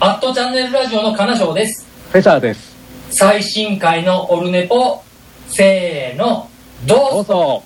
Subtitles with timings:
[0.00, 1.86] アットチャンネルラジオの金賞です。
[2.10, 2.74] フェザーです。
[3.10, 5.02] 最新回のオルネポ、
[5.46, 6.48] せーの、
[6.84, 7.62] どうぞどうぞ。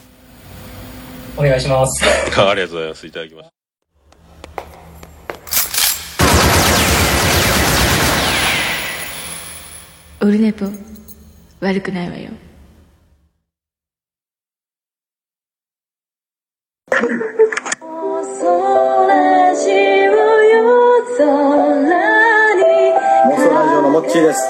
[1.38, 2.04] お願いします。
[2.38, 3.06] ありがとうございます。
[3.06, 3.50] いただきます。
[10.20, 10.66] オルネポ
[11.60, 12.30] 悪くないわよ
[24.22, 24.40] です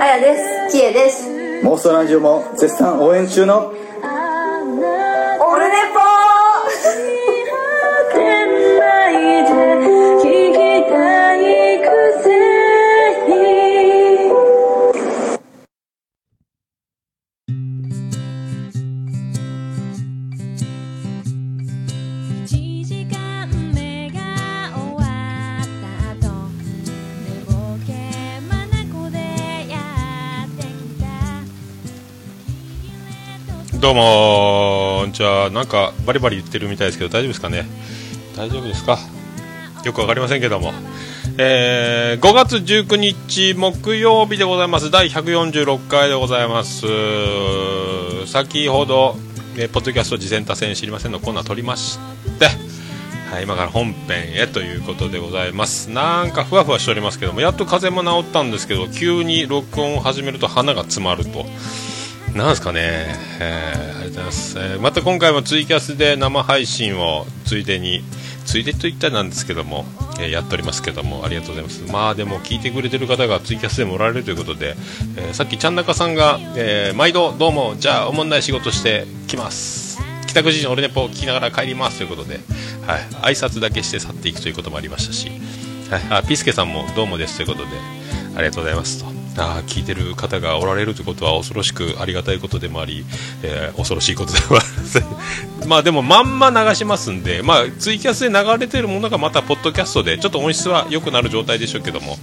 [0.00, 0.36] あやで
[0.70, 0.76] す。
[0.78, 1.28] きえです。
[1.64, 3.72] 妄想ラジオも絶賛応援中の
[33.80, 37.64] どうもじゃあなんかバリバリ言ってるみたいですけど大丈夫ですかね？
[38.36, 38.98] 大丈夫ですか？
[39.84, 40.72] よくわかりませんけども。
[41.38, 44.90] えー5月19日木曜日でございます。
[44.90, 46.86] 第146回でございます。
[48.26, 49.16] 先ほど、
[49.56, 51.98] えーポッドキャスト次戦多戦知りませんのコーナー取りまし
[52.40, 52.46] て
[53.32, 55.90] はい、今から本編へということでございます。
[55.90, 61.46] なんかふわふわしておりますけどもやっと風も治ったんですけど急に録音を始めると鼻が詰まると。
[62.34, 68.02] なんすかね、えーありがとうございます、えーまた今回もツイキャスで生配信をついでに
[68.46, 69.84] ついでと言ったらなんですけども、
[70.20, 71.92] えーやっておりますけどもありがとうございます。
[71.92, 74.76] まあでも聞いてくれてる方がツイキャスでもおられるということで、
[75.16, 79.98] えーさっきちゃんなかさんが、え毎度どうもじゃあおもんない仕事してきます。
[80.26, 82.40] 帰宅時に俺ネポを聞きながら帰りますということで、
[82.86, 82.98] は
[83.30, 85.30] い、挨拶だけして去っていくということもありましたし、
[85.90, 87.70] はい、あピスケさんもどうもですということで
[88.36, 89.17] ありがとうございますと。
[89.38, 93.04] あ聞いてる方がおられるということは恐ろしくありがたいことでもあり、
[93.42, 94.60] えー恐ろしいことでもあ
[95.60, 102.18] り まあでもまんま流しますんで、まあ、ツイキャスで流れてるものがまたポッドキャストでちょっと音質は良くなる状態でしょうけども、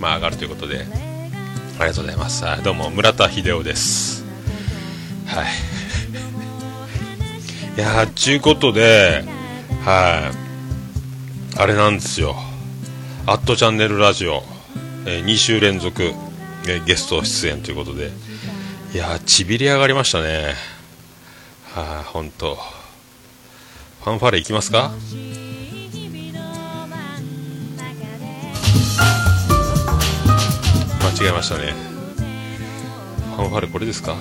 [0.00, 0.86] まあ、上がるということで
[1.78, 2.44] ありがとうございます。
[2.62, 4.22] どうも村田秀夫です。
[5.26, 5.46] はい。
[7.78, 9.24] いやーちゅうことで
[9.84, 10.30] は
[11.56, 11.56] い。
[11.56, 12.36] あれなんですよ
[13.26, 14.42] 「アットチャンネルラジオ」
[15.06, 16.12] え2週連続、
[16.64, 18.10] ゲスト出演ということで。
[18.92, 20.54] いやーちびり上がりましたね。
[21.72, 22.56] はい本当。
[22.56, 24.90] ファンファーレいきますか？
[31.20, 31.74] 間違えましたね。
[33.36, 34.16] ファンファーレこれですか？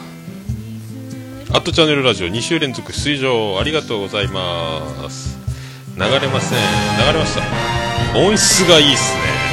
[1.51, 5.37] アットチャンネルラジオ2週連続出場ありがとうございます。
[5.95, 6.59] 流れません。
[7.07, 8.19] 流れました。
[8.19, 9.48] 音質がいいっすね。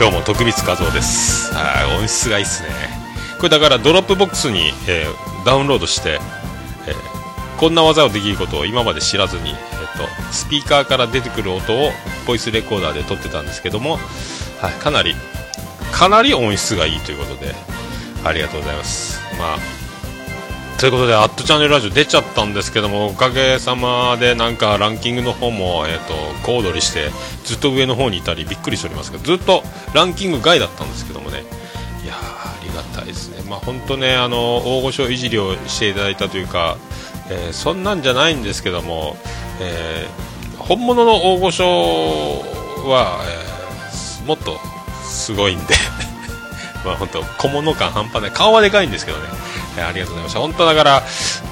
[0.00, 1.54] どうも徳光和夫です。
[1.54, 2.68] はい音質がいいっすね。
[3.36, 6.18] これだからドロップボックスに、えーダウンロードして、
[6.88, 9.56] えーこんな技をできることを今まで知らずに、えっ
[9.96, 11.90] とスピーカーから出てくる音を
[12.26, 13.98] ボイスレコーダーで撮ってたんですけども、
[14.60, 15.14] はい、かなり
[15.92, 17.54] かなり音質がいいということで
[18.24, 19.20] ありがとうございます。
[19.38, 19.58] まあ
[20.78, 27.10] ということで、アットチャンネルラジオ出ちゃったんですけども、おかげさまで、なんかランキングの方も、えっ、と、小躍りして、
[27.44, 29.62] ずっと上の方にいたり、びっくりしておりますけど、ずっと
[29.94, 31.44] ランキング外だったんですけどもね、
[32.04, 33.42] いや、ありがたいですね。
[33.48, 36.76] まあ、本当ね、あの、大御所いじりをしていただいたというか、
[37.30, 39.16] えーそんなんじゃないんですけども、
[39.60, 40.24] えー
[40.58, 41.64] 本物の大御所
[42.86, 44.58] は、えーもっと
[45.04, 45.74] すごいんで、
[46.84, 48.30] まあ本当小物感半端ない。
[48.30, 49.28] 顔はでかいんですけどね、
[49.76, 50.40] えーありがとうございました。
[50.40, 51.02] 本当だから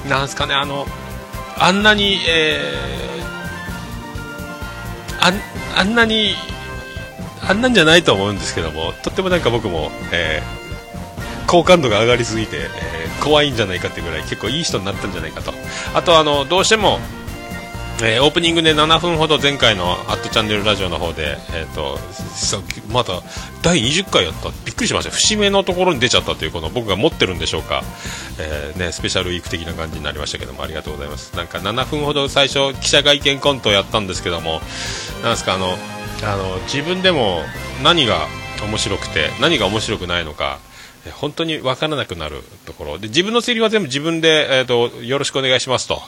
[0.09, 0.85] なんすかねあの
[1.57, 5.39] あんなに、えーあん
[5.79, 6.35] あんなに
[7.47, 10.63] あんなんじゃないと思うんですけどもとってもなんか僕も、えー
[11.45, 15.53] 好感度が上がりすぎて、えー怖いんじゃないかってぐらい結構いい人になったんじゃないかと。
[15.93, 16.99] あとあのどうしても
[18.01, 21.99] えーオープニングで7分ほど前回の「アットチャンネルラジオ」の方で、えー、と
[22.33, 22.59] さ
[22.89, 23.21] また
[23.61, 24.49] 第20回やった。
[24.65, 25.11] びっくりしました。
[25.11, 27.83] 節目のところに出ちゃったというこの僕が持ってるんでしょうか、
[28.39, 31.35] えーね、スペシャルウィーク的な感じになりましたけどもありがとうございます。
[31.35, 34.61] なんか7分ほど最初記者会見コントをやったんですけども
[35.21, 35.77] なんですかあの
[36.23, 37.43] あの自分でも
[37.83, 38.27] 何が
[38.63, 40.59] 面白くて何が面白くないのか
[41.11, 42.97] 本当に分からなくなるところ。
[42.97, 46.01] で自分のセリフは全部自分で、えー、とよろしくお願いしますと、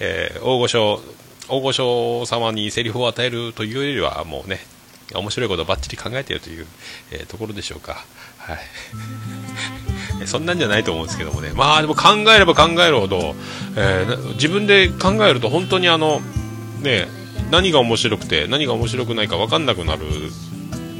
[0.00, 1.00] えー大御所
[1.50, 4.60] 大御所様にセリフを与えるというよりはもうね
[5.14, 6.66] 面白いことばっちり考えているという、
[7.12, 8.04] えーところでしょうか、
[8.38, 8.58] はい。
[10.26, 11.50] そんなんじゃないと思うんですけどもね。
[11.54, 13.34] まあでも考えれば考えるほど、
[13.76, 16.20] えー自分で考えると本当にあの
[16.80, 17.08] ね
[17.50, 20.02] 何が面白くて何が面白くないか分かんなくなる。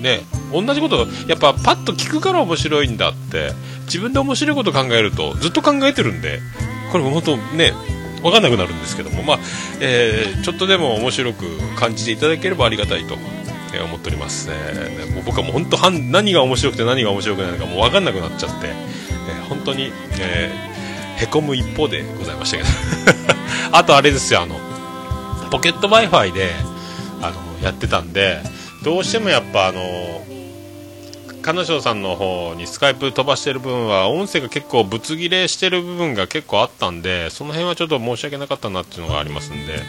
[0.01, 3.53] ね同じことやっぱパッと聞くから面白いんだって
[3.85, 6.41] 自分で面白いこと考えるとずっと考えてるんで
[6.91, 7.75] これも本当ね
[8.23, 9.39] 分かんなくなるんですけどもまあ、
[9.81, 11.45] えーちょっとでも面白く
[11.77, 13.17] 感じていただければありがたいと、
[13.75, 20.71] えー思っております、えーもう僕はもう本当何が面白くて何が面白くないのかもう分かんなくなっちゃって、えー本当に、えー
[21.21, 22.69] へこむ一方でございましたけど。
[23.73, 24.59] あとあれですよあの
[25.51, 26.51] ポケット w i f i で
[27.21, 28.39] あのやってたんで
[28.83, 30.25] どうしてもやっぱあの
[31.43, 39.81] 彼女さんの方にスカイプ飛ばしてる分は音声が結構ぶつ切れしてる部分が結構あったんでその辺はちょっと申し訳なかったなっていうのがありますんで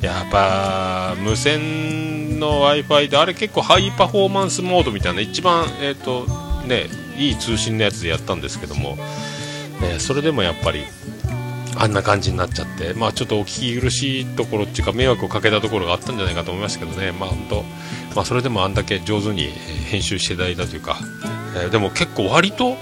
[0.00, 6.26] やっぱ無線の w i f i であれ結構ハイパフォーマンスモードみたいな一番えっ、と
[6.66, 8.96] ねいい通信のやつでやったんですけども、
[9.80, 10.84] ね、それでもやっぱり
[11.80, 17.62] あんな感じになっちゃって、まあ、ちょっとお聞き苦しいところっていうか迷惑をかけたところがあったんじゃないかと思いますけどね、まあ本当
[18.16, 20.98] まあ、それでもあんだけ上手に編集していただいたというか、
[21.56, 22.76] えーでも結構割と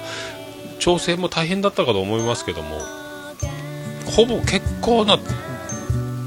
[0.79, 2.79] 調整も大変だったかと思いますけども
[4.05, 5.19] ほぼ結構な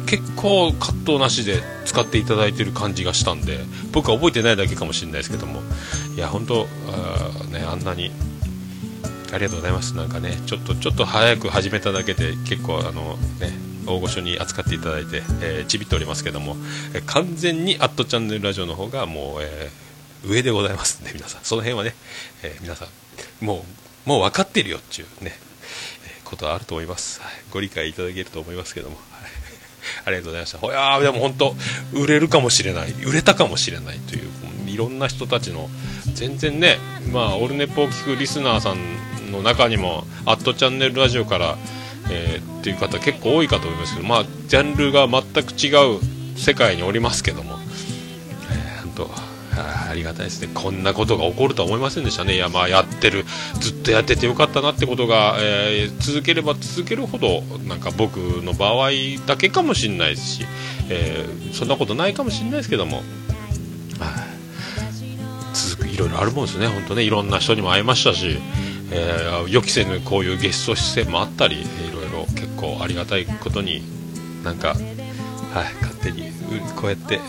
[0.06, 3.60] 結構葛藤なしで使っていただいてる感じがしたんで
[3.92, 5.62] 僕は覚えてないだけかもしれないですけども。
[6.16, 8.12] いや本当あねあんなに
[9.32, 9.96] ありがとうございます。
[9.96, 13.52] なんかね、ちょっと、ちょっと早く始めただけで、結構、あの、ね、
[13.86, 16.56] 大御所に扱っていただいて、えーちびっておりますけども、
[16.94, 21.44] えー完全にアットチャンネルラジオの方が、もう、えー上でございますんで、皆さん。
[21.44, 21.96] その辺はね、
[22.44, 22.86] えー皆さ
[23.42, 23.66] ん、も
[24.06, 25.38] う、もう分かってるよっていうね、
[26.06, 27.22] えーことはあると思います。
[27.52, 28.98] ご理解いただけると思いますけども。
[30.06, 30.68] ありがとうございました。
[30.68, 31.56] いやーでも本当、
[31.94, 34.30] 売れるかもしれない、売れたかもしれないという、
[34.68, 35.70] いろんな人たちの、
[36.14, 36.78] 全然ね、
[37.12, 38.78] まあ、オルネポを聞くリスナーさん
[39.32, 41.58] の中にも、アットチャンネルラジオから、
[42.12, 46.00] えーっていう方結構多いかと思いますけど、まあ、ジャンルが全く違う
[46.36, 47.58] 世界におりますけども、
[48.52, 49.30] えー本当
[49.90, 53.26] ありがたいですね、こんなことが起こるとは思いませんでしたね、いや、まあ、やってる、
[53.60, 58.90] ずっとやっててよかったなってことが、えー続ければ続けるほど、なんか僕の場合
[59.26, 60.46] だけかもしれないですし、
[60.90, 63.04] えーそんなことないかもしれないですけども、
[65.54, 68.40] 続く、いろいろあるもんですね、本当ね、いろんな人にも会いましたし、
[68.92, 73.82] えー予期せぬこういうゲスト出演もあったり、いろいろ結構ありがたいことに、
[74.44, 74.78] なんか、はい、
[75.82, 76.32] 勝手に
[76.76, 77.20] こうやって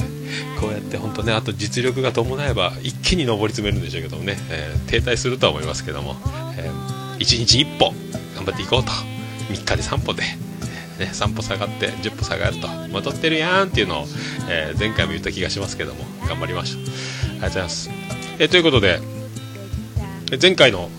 [0.60, 6.16] こうやって本当ねあと実力が伴えば一気に上り詰めるんでしょうけどもね、えー停滞するとは思いますけども、
[6.58, 6.70] え
[7.18, 7.94] 1日1歩
[8.34, 8.90] 頑張っていこうと。
[9.50, 12.68] 3日で3歩で、ね、3歩下がって10歩下がると。
[12.68, 14.06] 戻ってるやんっていうのを、
[14.48, 16.78] えー前回も言った気がしますけども頑張りました。
[16.78, 17.90] ありがとうございます、
[18.38, 19.00] えーということで
[20.40, 20.90] 前回の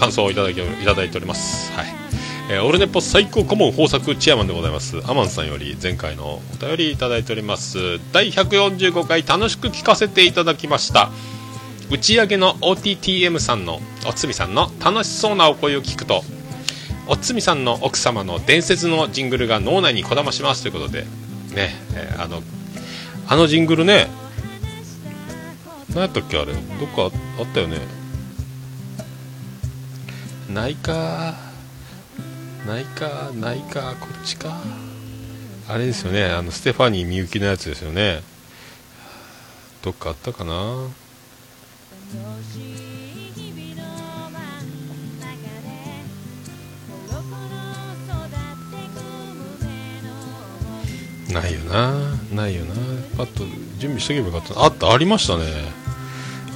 [0.00, 1.70] 感想をいただきいただいております。
[1.72, 1.86] はい。
[2.50, 5.00] えーオルネポ最高顧問豊作チェアマンでございます。
[5.06, 8.00] アマンさんより前回のお便りいただいております。
[8.12, 11.10] 第145回楽しく聞かせていただきました。
[11.90, 16.24] 打ち上げの OTTM さんの、おつみさんの楽しそうなお声を聞くと、
[17.06, 21.02] おつみさんの奥様の伝説のジングルが脳内にこだましますということで、
[21.54, 22.42] ね、えーあの、
[23.28, 24.08] あのジングルね、
[25.90, 27.99] 何やったっけあれ、どっかあったよね。
[30.52, 31.34] ないか
[32.66, 34.60] ないかないかこっちか。
[35.68, 38.22] あれですよねあのステファニーみゆきのやつですよね。
[39.82, 40.52] どっかあったかな。
[51.32, 51.92] ないよな
[52.34, 52.74] ないよな。
[53.16, 53.44] パッと
[53.78, 54.64] 準備しとけばよかった。
[54.64, 55.44] あったありましたね。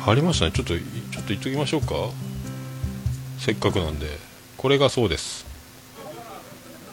[0.04, 0.50] ありましたね。
[0.50, 0.82] ちょっとちょっ
[1.22, 1.94] と言っときましょうか。
[3.44, 4.06] せっかくなんで
[4.56, 5.44] これがそうです。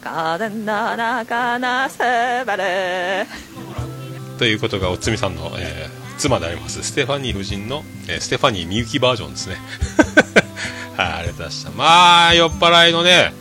[0.02, 1.98] 風の中のす
[2.46, 3.26] ばる
[4.38, 9.56] ということがおつみさんの、えー妻でありますステファニー夫人の、えーステファニーみゆきバージョンですね。
[10.98, 11.72] はいありがとうございました。
[11.72, 13.32] まあ酔っ払いのね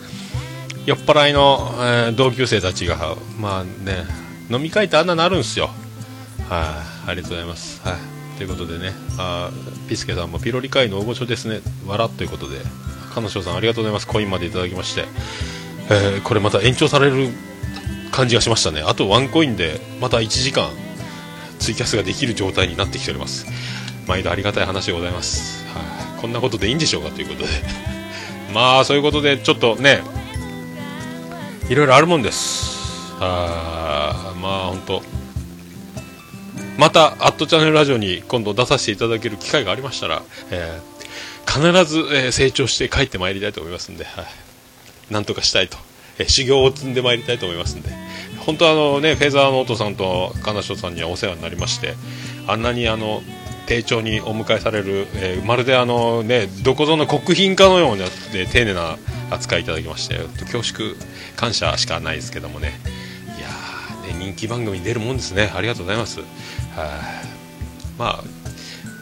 [0.87, 4.07] 酔っ払いの、えー同級生たちがまあね
[4.49, 5.71] 飲み会ってあんななるんすよ。
[6.49, 7.81] はいありがとうございます。
[7.83, 7.95] はい
[8.39, 11.61] ということでねあーピスケさんもピロリ会の大御所ですね。
[11.89, 12.61] 笑ということで
[13.15, 14.07] 彼女さんありがとうございます。
[14.07, 15.05] コインまでいただきまして、
[15.91, 17.29] えーこれまた延長される
[18.11, 18.83] 感じがしましたね。
[18.83, 20.71] あとワンコインでまた1時間
[21.59, 23.47] ツイキャスができる状態になってきております。
[24.07, 25.81] 毎度ありがたい話でございます、は
[26.19, 26.21] い。
[26.21, 27.49] こんなことでいいんでしょうかということで。
[28.55, 30.03] まあそういうことでちょっとね
[31.69, 33.15] いろいろあるもんです。
[33.21, 35.03] あーまあ本当
[36.79, 40.90] また「アットチャンネルラジオ」に今度出させていただける機会がありましたら、えー
[41.51, 45.77] 必ず、えー成長して帰ってまいりたいと思いますんで、はい、なんとかしたいと、
[46.19, 47.91] えー修行を積んでまいりたいと思いますんで、
[48.47, 51.95] 本当あのねフェザーノートさんと金賞さんにはお世話になりまして
[52.47, 53.23] あんなにあの
[53.67, 58.11] 丁重にお迎えされる、えーまるであのねどこぞの国賓かのような、ね
[58.51, 58.97] 丁寧な
[59.31, 60.19] 扱いいただきまして
[60.51, 60.95] 恐縮
[61.37, 62.81] 感謝しかないですけどもね。
[63.39, 65.53] いやーね人気番組に出るもんですね。
[65.55, 66.21] ありがとうございます。
[66.21, 66.27] は
[67.97, 68.25] まあ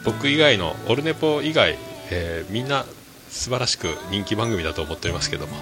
[0.05, 1.77] 僕以外のオルネポ以外、
[2.11, 2.85] えーみんな
[3.29, 5.61] 素晴らしく人気番組だと思っておりますけどもよ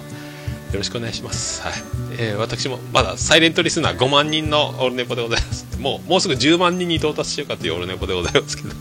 [0.78, 1.72] ろしくお願いします、はい。
[2.18, 5.66] えー私もまだサイレントリスナー5万人のオルネポでございます。
[5.78, 8.74] もうもうすぐ10万人に到達しようかというオルネポでございますけど。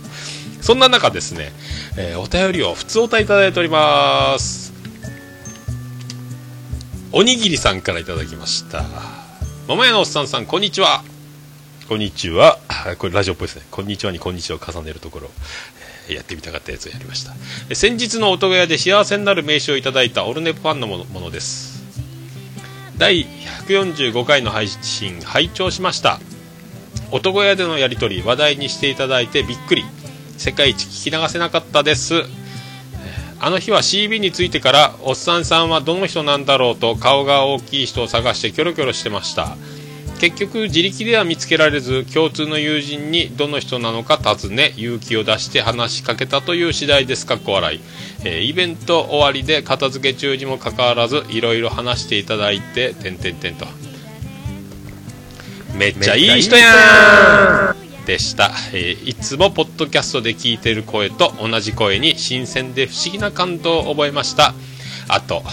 [0.62, 1.54] そんな中ですね、
[1.98, 4.74] えーお便りを普通おたいただいております。
[7.14, 8.84] おにぎりさんからいただきました。
[9.68, 11.04] 桃屋のおっさんさんこんにちは。
[11.88, 12.60] こんにちは。
[12.68, 13.66] あこれラジオっぽいですね。
[13.72, 15.30] こんにちはにこんにちはを重ねるところ。
[15.82, 17.34] えーやってみたかったやつをやりました。
[17.70, 21.84] え先日の音小屋で幸せになる名刺をいただいたオルネポファンのものです。
[22.98, 23.26] 第
[23.68, 26.20] 145回の配信拝聴しました。
[27.12, 29.86] 音小屋でのやり取り話題にしていただいてびっくり。
[30.38, 32.24] 世界一聞き流せなかったです。
[33.40, 39.58] あの日は CB についてからおっさんさんはどの人なんだろうと顔が大きい人を探してキョロキョロしてました。
[40.20, 47.26] 結局自力では見つけられず共通の友人にどの人なのか尋ね勇気を出して話しかけたという次第です。
[47.26, 47.82] かっこ笑い、
[48.24, 53.68] えーイベント終わりで片付け中にもかかわらずいろいろ話していただいててんてんてんと。
[55.76, 58.06] めっちゃいい人やん。
[58.08, 64.56] でした、えーいつもポッドキャストで聞いてる声と同じ声に新鮮で不思議な感動を覚えました。
[65.10, 65.44] あと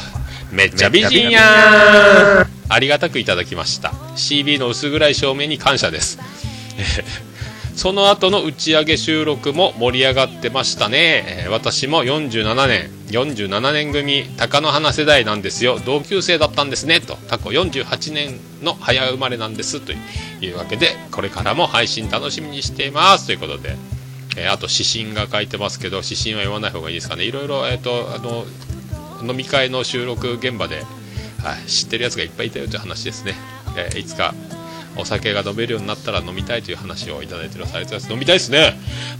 [0.50, 2.53] めっちゃ美人やん。
[2.68, 3.90] ありがたくいただきました。
[4.16, 6.18] CB の薄暗い照明に感謝です。
[7.76, 15.80] その後の打ち上げ収録も盛り上がってましたね、私も47年47年組貴乃花世代なんですよ。
[15.84, 17.00] 同級生だったんですね。
[17.00, 19.80] と過去48年の早生まれなんです。
[19.80, 23.26] というわけでこれからも配信楽しみにしています。
[23.26, 23.76] ということで、
[24.36, 27.24] えーあと指針が書いてますけど指針は読まない方がいいですかね。
[27.24, 28.46] いろいろ、えー、とあの
[29.28, 30.82] 飲み会の収録現場で、
[31.44, 33.34] はい、知ってるやつがいっぱいいたよという話ですね、
[33.76, 34.34] えーいつか
[34.96, 38.12] お酒が飲めるようになったら飲みたいという話をいただいてるされてます。
[38.12, 38.74] 飲みたいですね。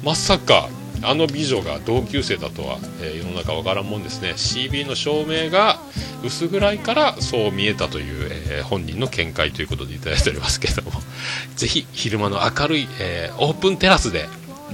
[0.04, 0.68] まさか
[1.02, 4.34] あの美女が同級生だとは、えー世の中わからんもんですね。
[4.36, 5.80] CB の照明が
[6.24, 10.92] 薄暗いからそう見えたという、えー本人の見解ということでいただいておりますけども。
[11.56, 14.28] ぜひ昼間の明るい、えーオープンテラスで、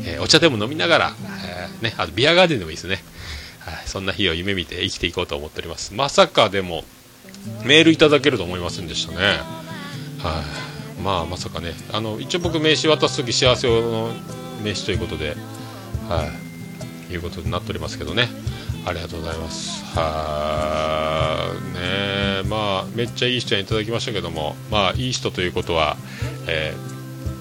[0.05, 3.03] えお茶でも飲みながら、えね、あとビアガーデンでもいいですね、
[3.61, 5.95] はい、そんな日を夢見て生きていこうと思っております。
[5.95, 6.85] まさかでも
[7.65, 9.19] メールいただけると思いませんでしたね。
[10.19, 10.43] は
[10.99, 11.73] い、まあまさかね。
[11.93, 14.11] あの一応僕名刺渡す時幸せの
[14.63, 15.37] 名刺ということで
[16.09, 16.31] は
[17.11, 17.13] い。
[17.13, 18.29] いうことになっておりますけどね。
[18.87, 19.85] ありがとうございます。
[19.97, 22.45] はい。
[22.45, 24.57] ねまあめっちゃいい人にいただきましたけども。
[24.71, 25.97] まあいい人ということは、
[26.47, 26.75] え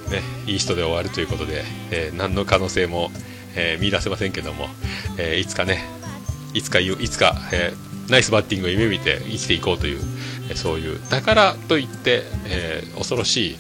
[0.08, 3.12] ーね、いい人で終わるということで、えー何の可能性も、
[3.56, 4.68] えー見出せませんけども、
[5.18, 5.84] えいつかね
[6.54, 10.00] いつか言ういつか、えーナイスバッティングを夢見て生きていこうという、
[10.52, 13.58] えそういうだからといって、えー恐ろしい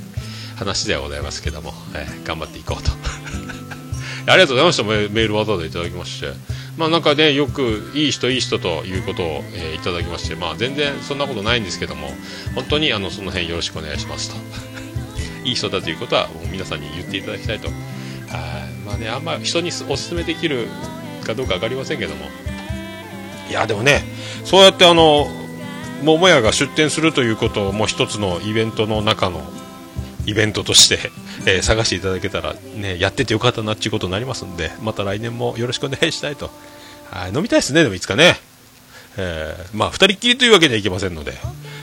[0.57, 2.91] 話ではございますけども、えー頑張っていこうと。
[4.31, 4.83] ありがとうございました。
[4.83, 6.33] メメールわざわざいただきまして。
[6.77, 12.11] まあなんかねよくいい人いい人ということを、えーいただきましてまあ全然そんなことないんですけども
[12.55, 14.35] 本当にあのその辺よろしくお願いしますと。
[15.45, 17.67] いい人だということはもう皆さんに言っていただきたいと。
[17.67, 17.77] はい。
[18.85, 20.67] まあねあんま人におすすめできる
[21.25, 22.29] かどうか分かりませんけども
[23.49, 24.03] いやでもね
[24.45, 25.27] そうやってあの
[26.03, 29.41] 桃屋が出店するということをもう一つのイベントの中の
[30.25, 31.11] イベントとして、
[31.45, 36.51] えー探していただけたら、ね、やっててよかったなっていうことになりますんでまた来年もよろしくお願いしたいと。
[37.09, 38.39] はい飲みたいですねでもいつかね、
[39.17, 41.33] えーまあ2人きりというわけにはいきませんので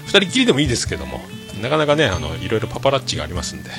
[0.07, 1.21] 2人きりでもいいですけども
[1.61, 3.71] なかなかねあのいろいろパパラッチがありますんで、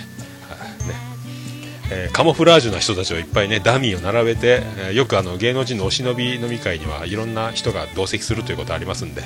[1.91, 9.24] えーカモフラージュな人たちをいっぱいねダミーを並べて、えーよくあの芸能人のお忍び飲み会にはいろんな人が同席するということありますんで、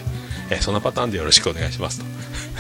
[0.50, 2.06] えーそんなパターンでよろしくお願いしますと。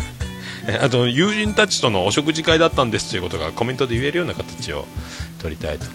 [0.67, 4.88] えあと友人たちとのお食事会だったんですということがコメントで言えるような形を
[5.41, 5.86] 取りたいと。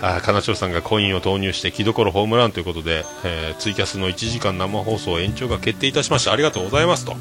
[0.00, 6.32] はい、あ金城さんがコインを投入して木所ホームランということで、えーツイキャスの1時間生放送延長が決定いたしました。
[6.32, 7.16] ありがとうございますと。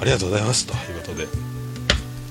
[0.00, 1.26] ありがとうございますということで。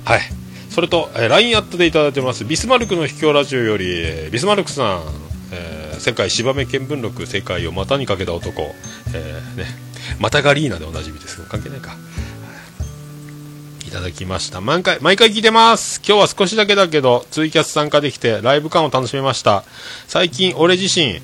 [0.05, 0.40] はい。
[0.71, 2.45] それと、えー LINE アットでいただいてます。
[2.45, 5.03] ビスマルクの秘境ラジオよりえービスマルクさん、
[5.51, 8.73] えー世界芝目見聞録世界を股にかけた男、
[9.13, 9.65] えーね、
[10.19, 11.95] マタガリーナでおなじみですけど関係ないか。
[13.85, 14.61] いただきました。
[14.61, 16.01] 毎回毎回聞いてます。
[16.07, 19.65] 今日は少しだけだけどツイキャス参加できてライブ感を楽しめました。
[20.07, 21.21] 最近俺自身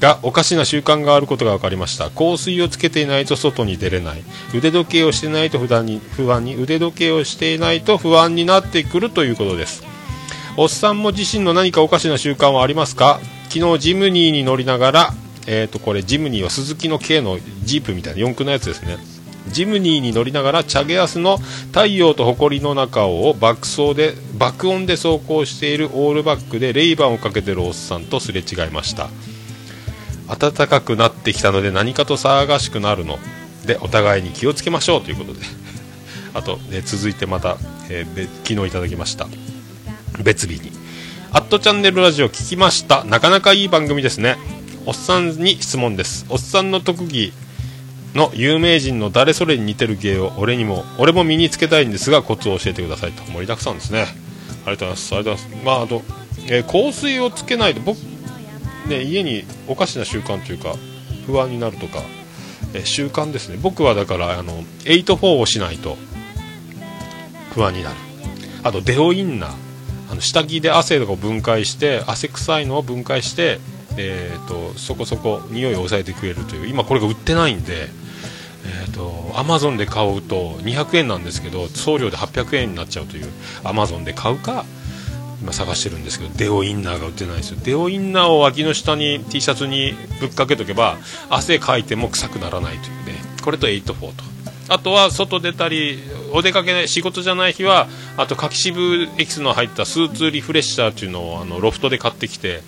[0.00, 2.10] がおかしな習慣があることが分かりました。
[2.10, 4.22] 香水をつけていないと外に出れない。
[4.54, 9.84] 腕時計をしてないと不安に不安に腕時計をしていないと不安になってくるということです。
[10.56, 13.20] おっさんも自身の何かおかしな習慣はありますか？
[13.48, 15.14] 昨日ジムニーに乗りながら
[15.46, 18.98] えー、とこれジムニーはスズキの軽のジープみたいな四駆のやつですね。
[19.48, 29.08] ジムニーに乗りながらチャゲアスの太陽と埃の中を爆走で爆音で走行しているオールバックでレイバンをかけてるおっさんとすれ違いました。
[30.38, 33.18] 暖かくなってきたので何かと騒がしくなるの。
[33.66, 35.40] でお互いに気をつけましょうということで。
[36.32, 37.58] あと、ね、続いてまた、
[37.88, 39.26] えー昨日いただきました。
[40.22, 40.72] 別日に
[41.32, 43.04] 「アットチャンネルラジオ聞きました。
[43.04, 44.36] なかなかいい番組ですね。
[44.86, 46.26] おっさんに質問です。
[46.28, 47.32] おっさんの特技
[48.14, 53.22] の有名人の誰それに似てる芸を俺にも俺も身につけたいんですがコツを教えてくださいと。
[53.30, 54.06] 盛りだくさんですね。
[54.66, 55.14] ありがとうございます。
[55.14, 55.64] ありがとうございます。
[55.64, 56.02] まああと、
[56.46, 57.98] えー香水をつけないと僕
[58.88, 60.74] ね家におかしな習慣というか
[61.26, 62.02] 不安になるとか、
[62.74, 63.58] え習慣ですね。
[63.60, 65.96] 僕はだからあの84をしないと
[67.52, 67.96] 不安になる。
[68.62, 69.70] あとデオインナー。
[70.10, 73.60] あの下着で汗とかを分解して汗臭いのを分解して、
[73.96, 76.66] えー、とそこそこ匂いを抑えてくれるという。
[76.66, 77.88] 今これが売ってないんで
[78.62, 83.26] えー、とアマゾンで買うと200円なんですけど送料で800円になっちゃうという。
[83.64, 84.64] アマゾンで買うか
[85.40, 87.58] 今探してるんですけどデオインナーが売ってないですよ。
[87.62, 93.14] デオインナーを脇の下に T シャツにぶっかけとけば汗かいても臭くならないというね。
[93.42, 94.30] これと84と。
[94.68, 95.98] あとは外出たり
[96.32, 102.60] お出かけ仕事じゃない日はあと柿渋エキスの入ったスーツリフレッシャーっていうのをあのロフトで買ってきて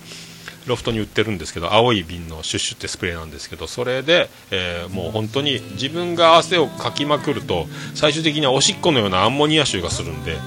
[0.67, 10.37] ロフトに売ってるんですけど青い瓶のシュッシュってスプレーなんですけどそれで、えーもう本当に自分が汗をかきまくると最終的にはおしっこのようなアンモニア臭がするんで、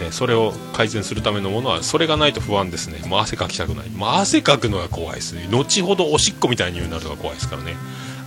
[0.00, 2.98] えーそれを改善するためのものはそれがないと不安ですね。
[3.06, 5.48] もう汗かきたくない、まあ、汗かくのが怖いですね。
[5.50, 7.76] 後ほどおしっこみたいになるのが怖いですからね。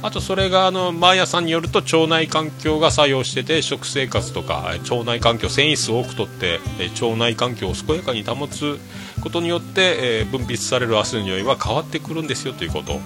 [0.03, 6.59] あとそれがあのマーヤさんによると腸内環境が作用してて食生活とか腸内環境繊維質を多くとって
[6.99, 8.79] 腸内環境を健やかに保つ
[9.21, 12.99] ことによって、え分泌される汗の匂いは変わってくるんですよということ、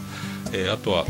[0.53, 1.05] えあとは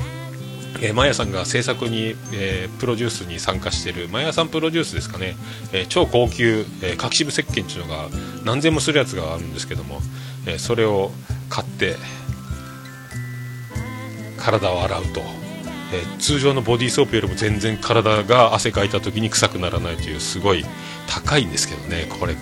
[0.81, 5.35] えー、マヤさんが制作に、えープロデュースに参加しているマヤさんプロデュースですかね、
[5.71, 8.09] えー超高級、えー、柿渋石鹸っていうのが
[8.43, 9.99] 何千もするやつがあるんですけども、
[10.47, 11.11] えそれを
[11.49, 11.95] 買って
[14.37, 15.21] 体を洗うと、
[15.93, 20.65] え通常のボディーソープよりも全然体が汗かいた時に臭くならないというすごい
[21.07, 22.35] 高いんですけどねこれ。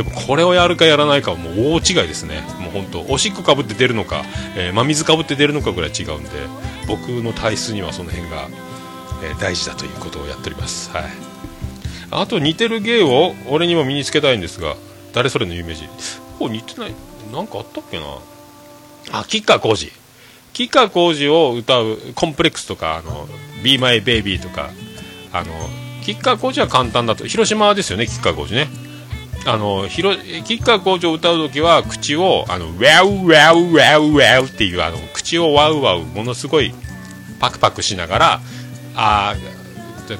[0.00, 2.42] でもこれをやるかやらないかはもう大違いですね。
[2.58, 4.24] もう本当おしっこかぶって出るのか、
[4.56, 6.30] えー真水かぶって出るのかぐらい違うんで
[6.88, 8.48] 僕の体質にはその辺が、
[9.22, 10.90] えー大事だということをやっております。
[10.90, 11.04] はい。
[12.10, 14.74] あと似てる芸を俺にも身につけたいんですが
[15.12, 15.86] 誰それの有名人？
[16.38, 16.94] こう似てない。
[17.30, 18.06] なんかあったっけな？
[19.12, 19.92] あ吉川晃司。
[20.54, 23.28] 吉川晃司を歌うコンプレックスとかあの
[23.62, 24.70] 「Be My Baby」とか
[25.30, 25.52] あの
[26.00, 28.66] 吉川晃司は簡単だと広島ですよね吉川晃司ね。
[29.46, 36.74] あの広吉川晃司を歌う時は口をあのウェウウェウウェウウェウっていうあの口をワウワウものすごい
[37.40, 38.40] パクパクしながら
[38.94, 39.34] あ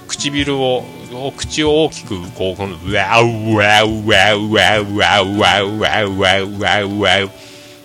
[0.09, 7.31] 唇をを口を大きくこうこのウェウウェウウェウウェウウェウウェウウェウウェウウェウウェウ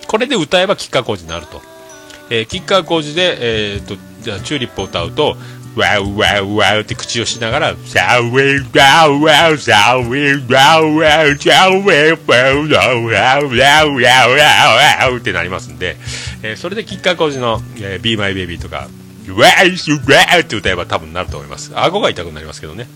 [0.08, 1.62] これで歌えば吉川晃司になると、
[2.30, 5.36] えー、吉川晃司で、えー、とじゃチューリップを歌うと
[5.76, 14.32] ワウワウワウって口をしながら、サウィーワウワウ、サウィーワウワウ、サウィーワウワウワウワウワウ
[15.02, 15.98] ワウウウってなりますんで、
[16.44, 18.88] えーそれで吉川晃司の、えー、Be My Baby とか、
[19.30, 19.98] ワイスワ
[20.38, 21.72] ウって歌えば多分なると思います。
[21.76, 22.88] 顎が痛くなりますけどね。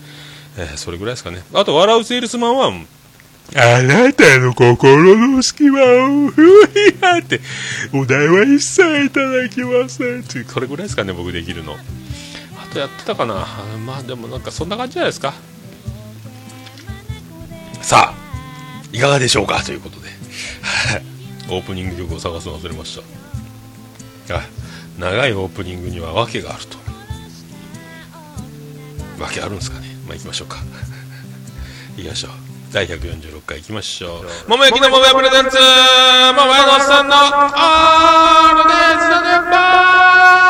[0.56, 1.42] えーそれぐらいですかね。
[1.52, 2.72] あと、笑うセールスマンは、
[3.56, 5.80] あなたの心の隙間
[6.26, 7.40] を、ふいやって、
[7.92, 11.76] お題は一切いただきませんっていう、これぐらいですかね、僕できるの。
[12.72, 13.46] とやってたかな
[13.84, 15.34] まあでもなんかそんな感じじゃないですか。
[17.82, 18.14] さあ、
[18.92, 19.62] いかがでしょうか？
[19.62, 20.08] ということで。
[21.50, 22.96] オープニング曲を探すの忘れまし
[24.28, 24.36] た。
[24.36, 24.42] あ
[24.98, 26.78] 長いオープニングには訳があると。
[29.18, 29.88] 訳あるんですかね？
[30.06, 30.58] まあ行きましょうか。
[31.96, 32.30] 行きましょう。
[32.72, 34.26] 第146回行きましょう。
[34.48, 37.24] 桃焼きの桃屋プレゼンツ桃屋のおっさんのオー
[38.62, 40.49] ルデイズの電波てて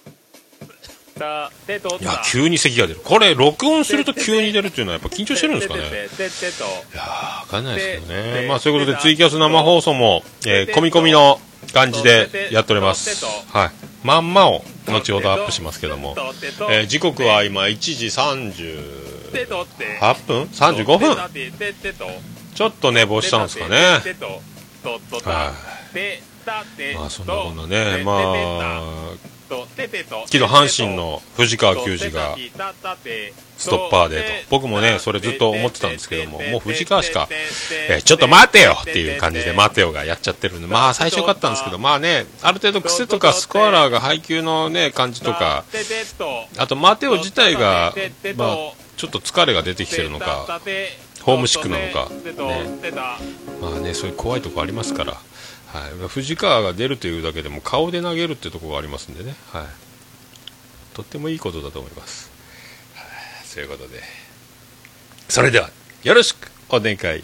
[1.21, 3.01] いや急に咳が出る。
[3.03, 5.81] これ録音すると急に出るっていうのはやっぱ緊張してるんですかね。
[5.81, 8.41] いやーわかんないですけどね。
[8.41, 11.39] でまあそういうことでツイキャス生放送も、えー、込み込みの
[11.73, 13.25] 感じでやっております。
[13.53, 13.71] はい。
[14.03, 16.15] まんまを後ほどアップしますけども、
[16.71, 19.99] えー時刻は今1時38てとって。
[20.27, 21.15] 分？35分？
[22.53, 23.75] ちょっと寝坊したんですかね。
[23.75, 24.01] は
[25.21, 25.53] た
[25.93, 26.95] てたて。
[26.95, 28.03] まあそんなこんなね。
[28.03, 28.81] まあ
[30.25, 32.35] 昨日阪神の藤川球児が
[33.57, 37.27] ストッパーでと僕もねそれずっと思ってたんですけどももう藤川しか、
[37.89, 45.65] えーちょっと待てよっていう感じで待てよがやっちゃってるんでまあ最初よかったんですけどまあねある程度癖とかスコアラーが配球のね感じとか
[46.57, 47.93] あと待てよ自体が
[48.35, 48.57] まあ
[48.97, 50.61] ちょっと疲れが出てきてるのか
[51.21, 52.91] ホームシックなのかね。
[53.61, 55.17] まあねそういう怖いとこありますから、
[55.73, 59.65] はい、藤川が出るというだけでも顔で投げるっていうところがありますんでね、はい、
[60.93, 62.29] とってもいいことだと思います、
[62.95, 64.01] はい、そういうことで。
[65.29, 65.69] それでは
[66.03, 67.23] よろしくお願い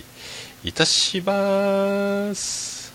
[0.63, 2.93] いたします。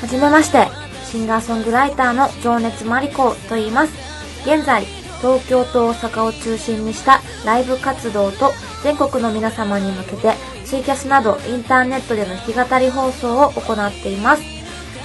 [0.00, 0.66] はじめまして、
[1.08, 3.92] シンガーソングライターの情熱マリコと言います。
[4.44, 4.84] 現在、
[5.20, 14.42] 東京と大阪を中心にしたライブ活動と全国の皆様に向けてツイキャスなどインターネットでの弾き語り放送を行っています。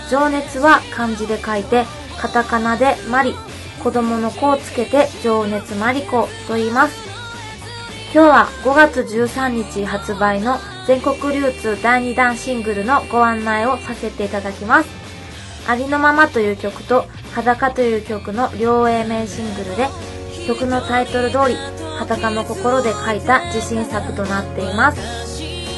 [0.09, 1.85] 情熱は漢字で書いて、
[2.17, 3.35] カタカナでマリ、
[3.83, 6.95] 子供の子をつけて情熱マリコと言います。
[8.13, 14.89] 今日は5月13日発売の全国流通第2弾シングルのご案内をさせていただきます。
[15.67, 19.89] ありのままという曲と裸という曲の両 A 面シングルで
[20.47, 21.55] 曲のタイトル通り
[21.99, 25.01] 裸の心で書いた自信作となっています。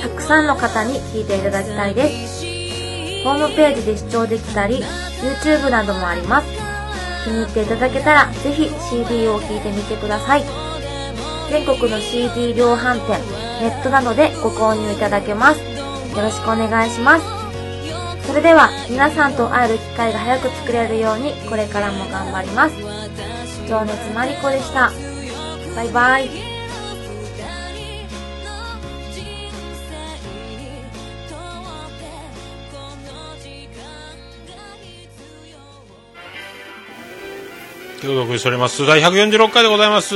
[0.03, 2.45] たくさんの方に聴いていただきたいです。
[3.23, 4.83] ホームページで視聴できたり
[5.43, 6.47] YouTube などもあります。
[7.25, 10.43] 気に入っていただけたらぜひ CD を聴いてみてください。
[11.49, 13.19] 全国の CD 量販店、
[13.59, 15.59] ネットなどでご購入いただけます。
[16.15, 17.25] よろしくお願いします。
[18.27, 22.75] それでは皆さんと会える機会が早く作れるようにこれからも頑張ります。
[23.69, 24.91] 情熱マリコでした。
[25.75, 26.29] バイバイ。
[38.01, 40.15] 今日お送りしております第146回でございます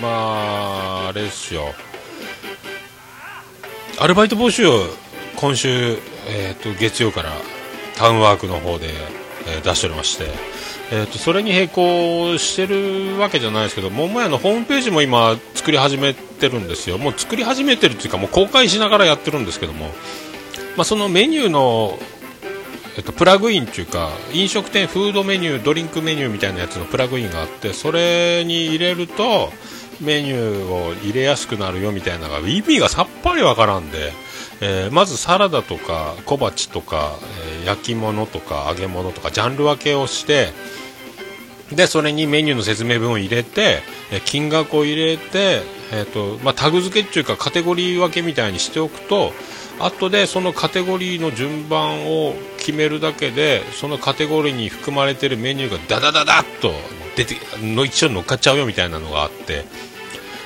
[0.00, 1.74] まああれですよ
[4.00, 4.84] アルバイト募集を
[5.36, 7.32] 今週、えー、と月曜から
[7.96, 8.86] タウンワークの方で、
[9.48, 10.26] えー出しておりまして、
[10.94, 16.98] えー、とそれに並行してるわけじゃないですけど桃屋のホームページも今作り始めてるんですよ。
[16.98, 19.86] もう作り始めてるっていうかもう公開しながらやってるんですけども、
[20.76, 21.98] まあ、そのメニューの
[22.96, 29.50] えっと、プラグインっていうか飲食店フードメニュードリンクメニューみたいなやつのプラグインがあってそれに入れると
[30.00, 34.12] メニューを入れやすくなるよみたいなのが意味がさっぱりわからんで、
[34.60, 40.52] えーまずサラダとか小鉢とか、えー焼き物とか揚げ物とかジャンル分けをして
[41.72, 49.32] でそれにメニューの説明文を入れてえ金額を入れて、えーとまあ、タグ付けっていうかカテゴリー分けみたいにしておくと
[49.80, 56.72] 後でそのカテゴリーの順番を決めるだけでそのカテゴリーに含まれているメニューがダダダダッと
[57.16, 59.64] 出ての一緒に乗っかっちゃうよみたいなのがあって。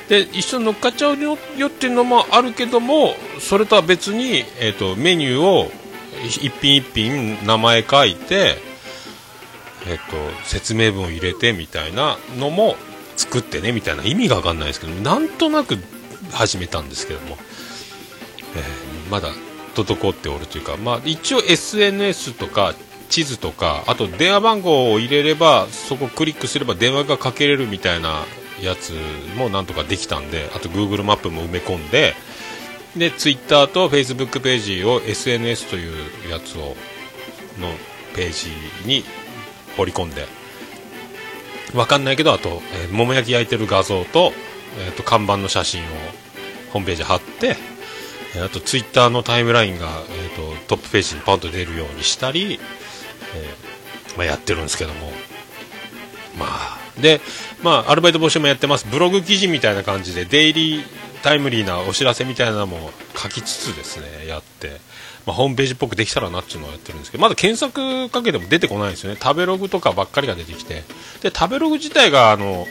[0.09, 5.71] で一緒に乗っかっちゃうよよっていうのもあるけどもそれとは別に、えー、とメニューを
[6.25, 8.57] 一品一品名前書いて、
[9.87, 12.77] えー、と説明文を入れてみたいなのも
[13.17, 15.77] 作ってねみたいな意味が分かんないですけどなんとなく
[16.33, 17.37] 始めたんですけども、
[18.57, 19.31] えーまだ
[19.75, 22.75] 滞っておるというか、まあ、一応 SNS とか
[23.09, 28.25] 地図とかあと電話番号を入れればそこをクリックすれば電話がかけれるみたいな
[28.61, 28.93] やつ
[29.37, 32.15] もなんとかできたんであと Google マップも埋め込んで
[32.97, 36.77] で Twitter と Facebook ページを SNS というやつを
[37.59, 37.69] の
[38.15, 39.05] ページに
[39.79, 40.27] 掘り込んで。
[41.75, 44.33] わかんないけどあと、えー桃焼き焼いてる画像と,、
[44.79, 45.87] えーと看板の写真を
[46.73, 47.57] ホームページ貼って
[48.35, 55.13] えーあとツイッターのタイムラインが、えー、とトップページにポンと出るようにしたり、えーまあ、やってるんですけども。
[56.39, 57.21] まあで、
[57.63, 58.87] まあ、アルバイト募集もやってます。
[58.91, 60.85] ブログ記事みたいな感じでデイリー
[61.23, 64.81] タイムリーなお知らせみたいなのも書きつつですねやって、
[65.29, 69.19] まあ、ホームページっぽくできたらなっていうのをやってるんですけどまだ検索かけても出てこないんですよね。
[69.23, 70.83] 食べログとかばっかりが出てきて。
[71.23, 72.67] で食べログ自体があの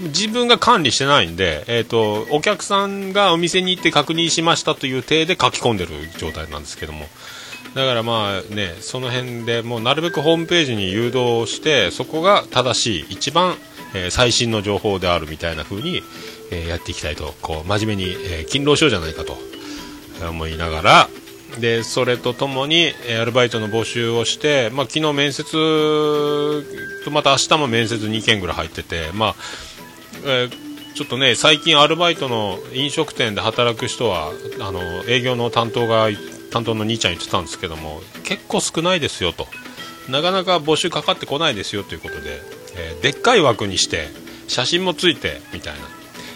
[0.00, 7.06] 自分が管理してないんで、えっ、と、お客さんがお店に行って確認しましたという体で書き込んでる状態なんですけども。
[7.74, 13.56] だからまあね、その辺でもうなるべくホームページに誘導して、そこが正しい、一番、
[13.94, 16.02] えー最新の情報であるみたいな風に、
[16.50, 19.38] えーやっていきたいと、こう、真面目に、えー勤労しようじゃないかと。
[20.28, 21.08] 思いながら、
[21.58, 25.50] で、それとともに、アルバイトの募集をして、まあ、昨日面接
[27.04, 29.34] と、また明日も面接2件ぐらい入ってて、まあ、
[30.24, 36.08] えーちょっとね、最近アルバイトの飲食店で働く人は、あの、営業の担当が、
[36.50, 39.46] 担当の兄ちゃん言ってたんですけども、結構少ないですよと。
[40.08, 42.42] なかなか募集かかってこないですよということで、
[42.76, 44.08] えーでっかい枠にして、
[44.48, 45.80] 写真もついて、みたいな。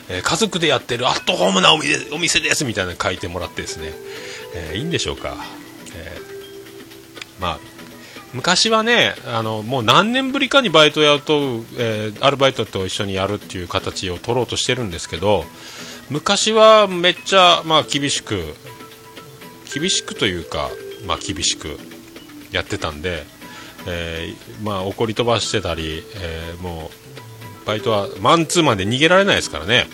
[0.08, 3.92] えー家族でやってるアットホームなお店お店ですみたいなの書いてもらってですね、
[4.54, 5.36] えーいいんでしょうか。
[5.96, 7.58] えーまあ、
[8.32, 15.44] 昔はねあのもう何年ぶりかにバイトやると、えーアルバイトと一緒にやるっていう形を取ろうとしてるんですけど
[16.10, 18.54] 昔はめっちゃ、まあ、厳しく
[19.72, 20.70] 厳しくというか、
[21.06, 21.78] まあ、厳しく
[22.52, 23.24] やってたんで、
[23.88, 27.03] えーまあ、怒り飛ばしてたり、えーもう
[27.66, 29.86] バイトはマンツーマンで逃げられないですからね、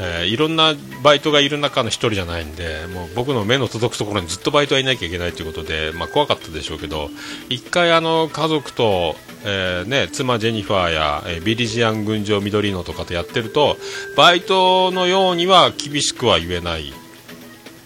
[0.00, 7.10] えーいろんなバイトがいる中の一人じゃないんでもう僕の目の届くところにずっとバイトはいなきゃいけないということで、まあ、怖かったでしょうけど
[7.50, 13.76] 一回あの家族と、えーね、妻ジェニファーや、えビリジアン群青緑野とかとやってると
[14.16, 16.92] バイトのようには厳しくは言えない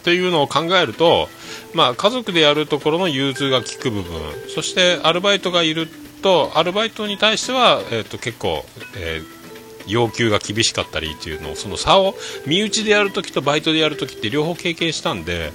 [0.04, 1.28] というのを考えると、
[1.74, 4.20] まあ、家族でやるところの融通が利く部分
[4.54, 8.64] そしてアルバイトがいるとアルバイトに対しては、えー、と結構、
[8.96, 9.38] えー
[9.88, 12.14] 要求が厳しかったりっていうのをその差を
[12.46, 15.50] 身内でやるときとバイトでやるときって両方経験したんで、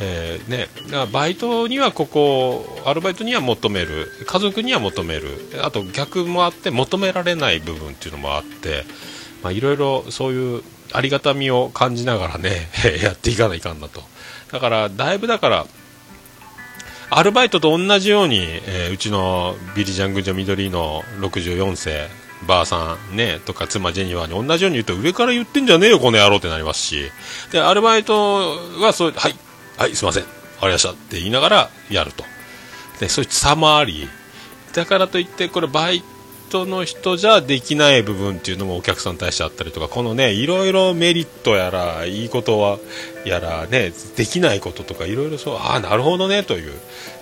[0.00, 5.28] えーね、だからバイトにはここアルバイトには求める家族には求める
[5.62, 8.84] あと逆もあって求められない部分っていうのもあって
[9.42, 12.68] まあいろいろそういうありがたみを感じながらね
[13.02, 14.02] やっていかないかんなと。
[14.52, 15.66] だからだいぶだから
[17.16, 22.08] アルバイトと同じように、えーうちのビリジャングジョー緑の64世
[22.46, 27.10] ばあさんねとか妻ジェニワーに同じように言うと上から言ってんじゃねえよこの野郎ってなりますし。
[27.52, 29.34] でアルバイトはそうはい
[29.78, 30.24] はいすいません
[30.60, 32.24] ありましたって言いながらやると。
[32.98, 34.08] でそういう差もあり。
[34.72, 36.02] だからといってこれバイ
[36.54, 42.78] トの人じゃできない部分っていうのもお客さんに対してあったりとかこのねいろいろメリットやらいいことは
[43.26, 46.72] やらねできないこととかいろいろそうああなるほどねという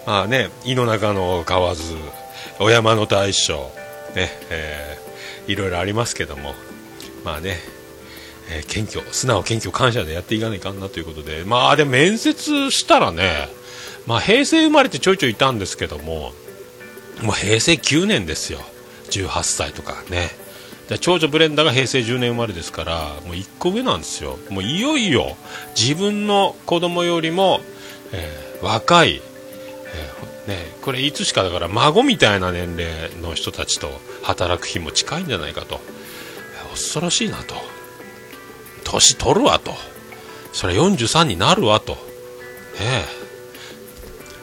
[0.06, 1.96] まあね井の中の蛙
[2.60, 3.70] お山の大将
[4.14, 6.54] ねえーいろいろありますけども
[7.24, 7.56] まあね
[8.50, 13.48] えー謙虚素直謙虚感謝でやっていかないかんなということでまあでも面接したらね
[14.06, 16.32] まあ平成生まれてちょいちょいいたんですけども
[17.22, 18.60] もう平成9年ですよ。
[19.20, 20.30] 18歳とかね。
[20.88, 24.38] で長女ブレンダーが平成10年生まれですからもう1個上なんですよ。
[24.50, 25.36] もういよいよ
[25.78, 27.60] 自分の子供よりも、
[28.12, 33.90] えー若い、えーね、これいつしかだから孫みたいな年齢の人たちと
[34.22, 35.80] 働く日も近いんじゃないかと。
[36.70, 37.56] 恐ろしいなと。
[38.84, 39.74] 年取るわと。
[40.52, 41.94] それ43になるわと。
[41.94, 41.98] ね
[42.80, 43.04] え。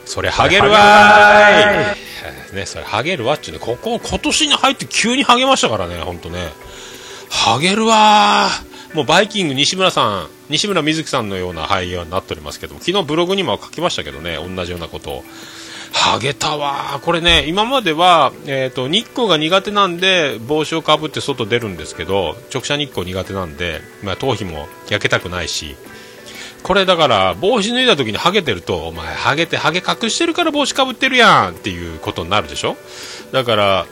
[0.05, 2.08] それハゲるわーい。
[2.53, 6.39] ね、それハゲるわっちゅうねここ今年に入って急にハゲましたからね本当ね。
[7.29, 8.49] ハゲるわ
[8.93, 15.23] もうバイキング西村さん西村瑞希さんのような俳優になっておりますけども昨日ブログにも書きましたけどね同じようなことを。
[15.91, 25.75] ハゲたわこれね今までは、えー、と日光が苦手なんで帽子をかぶって外出るんですけど直射日光苦手なんで、まあ、頭皮も焼けたくないし
[26.63, 32.75] これだから帽子脱いだ時にハゲてるとお前ハゲてハゲ隠してるから帽子かぶってるやんっていうことになるでしょ？
[33.31, 33.85] だから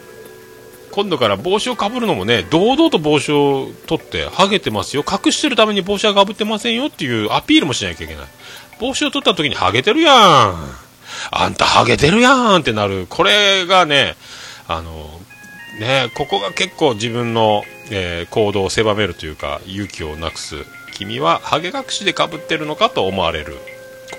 [0.91, 5.03] 今度から帽子をかぶるのもね堂々と帽子を取ってハゲてますよ。
[5.07, 8.25] 隠してるために帽子はかぶってませんよっていうアピールもしなきゃいけない。
[8.79, 10.55] 帽子を取った時にハゲてるやん。
[11.31, 13.07] あんたハゲてるやんってなる。
[13.09, 14.15] これがね
[14.67, 14.91] あの
[15.79, 20.57] ねここが結構自分の、えー行動を狭めるというか勇気をなくす
[20.97, 23.57] 君はハゲ隠しでかぶってるのかと思われる。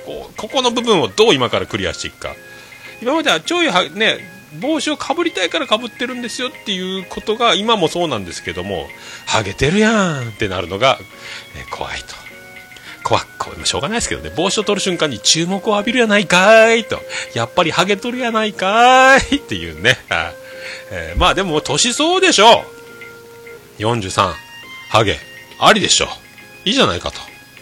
[0.04, 2.34] ここここの部分をどう今からクリアしていくか。
[3.02, 4.18] 今まではちょいはね
[4.60, 8.86] 帽子をかぶりたいからかぶってるんですよっていうことが今もそうなんですけども
[9.26, 10.98] ハゲてるやんってなるのが、
[11.56, 12.14] え怖いと。
[13.04, 14.30] 怖これもしょうがないですけどね。
[14.36, 17.00] 帽子を取る瞬間に注目を浴びるやないかーいと。
[17.34, 19.96] やっぱりハゲとるやないかーいっていうね、
[20.90, 22.64] えーまあでも年相応でしょ。
[23.78, 24.32] 43
[24.90, 25.16] ハゲ
[25.60, 26.08] ありでしょ。
[26.68, 27.18] いいじゃないかと。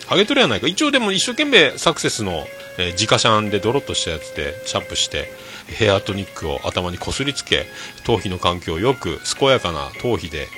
[0.07, 0.67] ハゲとるやないか。
[0.67, 2.47] 一応でも一生懸命サクセスの
[2.79, 5.31] えー自家シャンでドロッとしたやつでシャンプして
[5.69, 7.67] ヘアトニックを頭にこすりつけ
[8.05, 10.49] 頭皮の環境をよく健やかな頭皮で、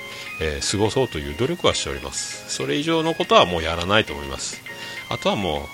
[0.41, 2.49] えー過ごそうという努力はしております。
[2.53, 4.61] それ以上のことはもうやらないと思います。
[5.09, 5.67] あとはも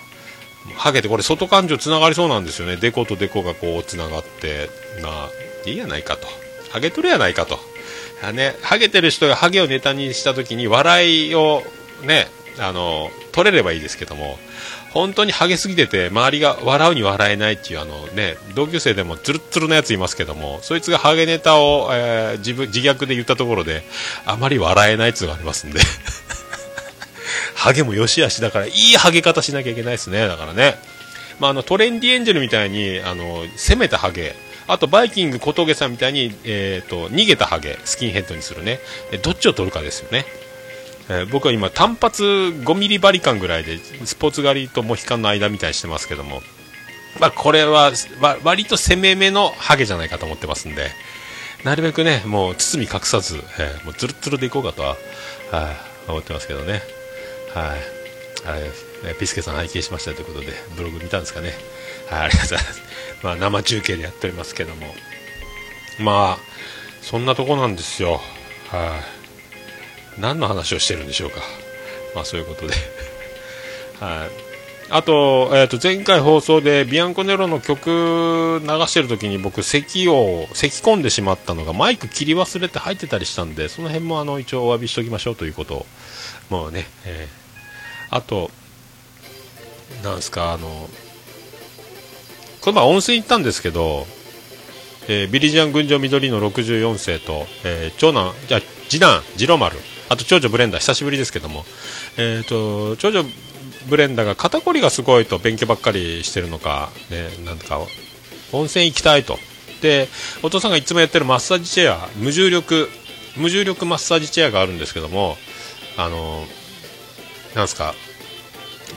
[0.70, 2.76] うハゲてこれ外感情つながりそうなんですよね。
[2.76, 4.68] デコとデコがこうつながって
[5.02, 5.28] ま
[5.64, 6.26] あいいやないかと。
[6.70, 7.58] ハゲとるやないかと。
[8.32, 11.62] ね、ハゲてる人がハゲをネタにした時に笑いを
[12.02, 12.28] ね
[12.58, 14.38] あの取れればいいですけども
[14.90, 23.82] 本当にハゲすぎてて周りが笑うに笑えないっていうあのね同級生でもツルツルなやついますけどもそいつがハゲネタを、えー自分自虐で言ったところで
[24.24, 25.80] あまり笑えないっていうのがありますんで。
[27.54, 30.28] ハゲも良し悪しだからいいハゲ方しなきゃいけないですね。
[30.28, 30.78] だからね。
[31.40, 34.34] まあ、あのトレンディエンジェルみたいにあの攻めたハゲ
[34.68, 38.80] あとバイキング小峠さんみたいに、えー、と逃げたハゲスキンヘッドにするね。
[39.22, 40.26] どっちを取るかですよね、
[41.08, 46.42] えー僕は今単発5ミリバリカンぐらいでスポーツ狩りとモヒカンの間みたいにしてますけども、
[47.20, 47.92] まあ、これは
[48.42, 50.90] 割と攻め目のハゲじゃないかと思ってますんで
[51.64, 54.96] なるべくねもう包み隠さず、えーもうツルッツルでいこうかとは、はい
[56.08, 56.82] 思ってますけどね。
[57.52, 57.68] はい、
[58.48, 58.70] はい
[59.04, 61.52] えピスケさん拝見しましたということでブログ見たんですかね。
[62.08, 62.80] はいありがとうございます、
[63.22, 64.94] まあ、生中継でやっておりますけども。
[65.98, 66.38] まあ
[67.02, 68.20] そんなとこなんですよ。
[68.68, 69.15] はい。
[70.18, 71.40] 何の話をしてるんでしょうか。
[72.14, 72.74] まあそういうことで。
[74.00, 74.46] はい。
[74.88, 85.86] あと,、えー、と前回放送でビアンコネロの曲流してる時に僕咳を咳込んでしまったのがマイク切り忘れて入ってたりしたんでその辺もあの一応お詫びしておきましょうということを
[86.50, 88.16] もうね、えー。
[88.16, 88.52] あと
[90.04, 90.88] なんすかあの
[92.60, 94.06] この前温泉行ったんですけど、
[95.08, 99.76] えービリジアン群青緑の64世と、えー長男じゃ次男次郎丸。
[100.08, 101.64] あと長女ブレンダー久しぶりですけども、
[102.16, 103.24] えー、と長女
[103.88, 107.80] ブレンダーが肩こりがすごいと勉強ばっかりしてるのか、ね、なんか
[108.52, 109.38] 温泉行きたいと。
[109.82, 110.08] で
[110.42, 112.88] お父さんがいつもやってるマッサージチェア無重力
[113.36, 115.36] 無重力マッサージチェアがあるんですけども
[115.98, 116.44] あの
[117.54, 117.94] なんすか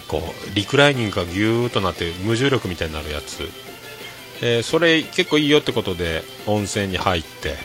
[0.07, 3.43] こうリクライニングがギューッとなって無重力みたいになるやつ、
[4.41, 7.55] えーそれ結構いいよってことで温泉に入って、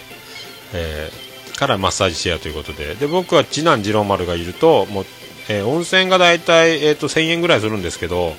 [0.72, 1.23] えー
[1.56, 2.94] からマッサージチェアということで。
[2.94, 5.06] で僕は次男次郎丸がいるともう、
[5.48, 8.34] えー温泉が大体、えー、と1000円ぐらいするんですけど、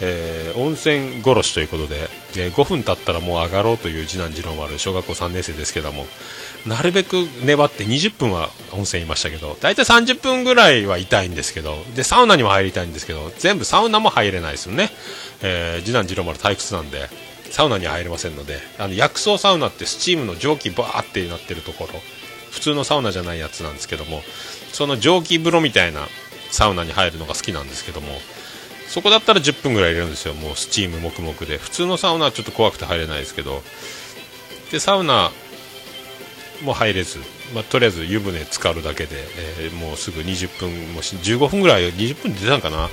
[0.00, 6.06] えー温泉殺しということで、えー5分経ったらもう上がろうという次男次郎丸小学校3年生ですけども
[6.66, 14.90] なるべく粘って20分は温泉いましたけど大体30分ぐらいは痛いんですけどでサウナにも入りたいんですけど全部サウナも入れないですよね、
[15.42, 17.08] えー次男次郎丸退屈なんで
[17.50, 22.00] サウナには入れませんのであの薬草サウナってスチームの蒸気バーってなってるところ。
[22.54, 24.22] 普通のサウナじゃないやつなんですけども
[24.72, 26.06] その蒸気風呂みたいな
[26.50, 28.06] サウナに入るのが好きなんですけども
[28.88, 30.34] そこだったら10分ぐらい入れるんですよ。
[30.34, 31.58] もうスチーム黙々で。
[31.58, 33.60] 普通のサウナはちょっと怖くて入れないですけど。
[34.70, 35.32] でサウナ
[36.62, 37.18] も入れず、
[37.52, 39.16] まあ、とりあえず湯船浸かるだけで、
[39.60, 42.88] えーもうすぐ20分もし15分ぐらい20分で出たんかな？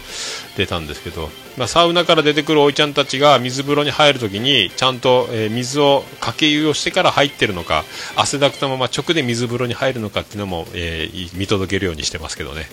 [0.57, 7.85] 出たんですけど、まあ、サウナから出てくるおいちゃんたちが水風呂に入るときにちゃんと、えー水をかけ湯をしてから入ってるのか
[8.15, 12.65] 汗だくたまま直で水風呂に入るのかっていうのも、えー見届けるようにしてますけどね、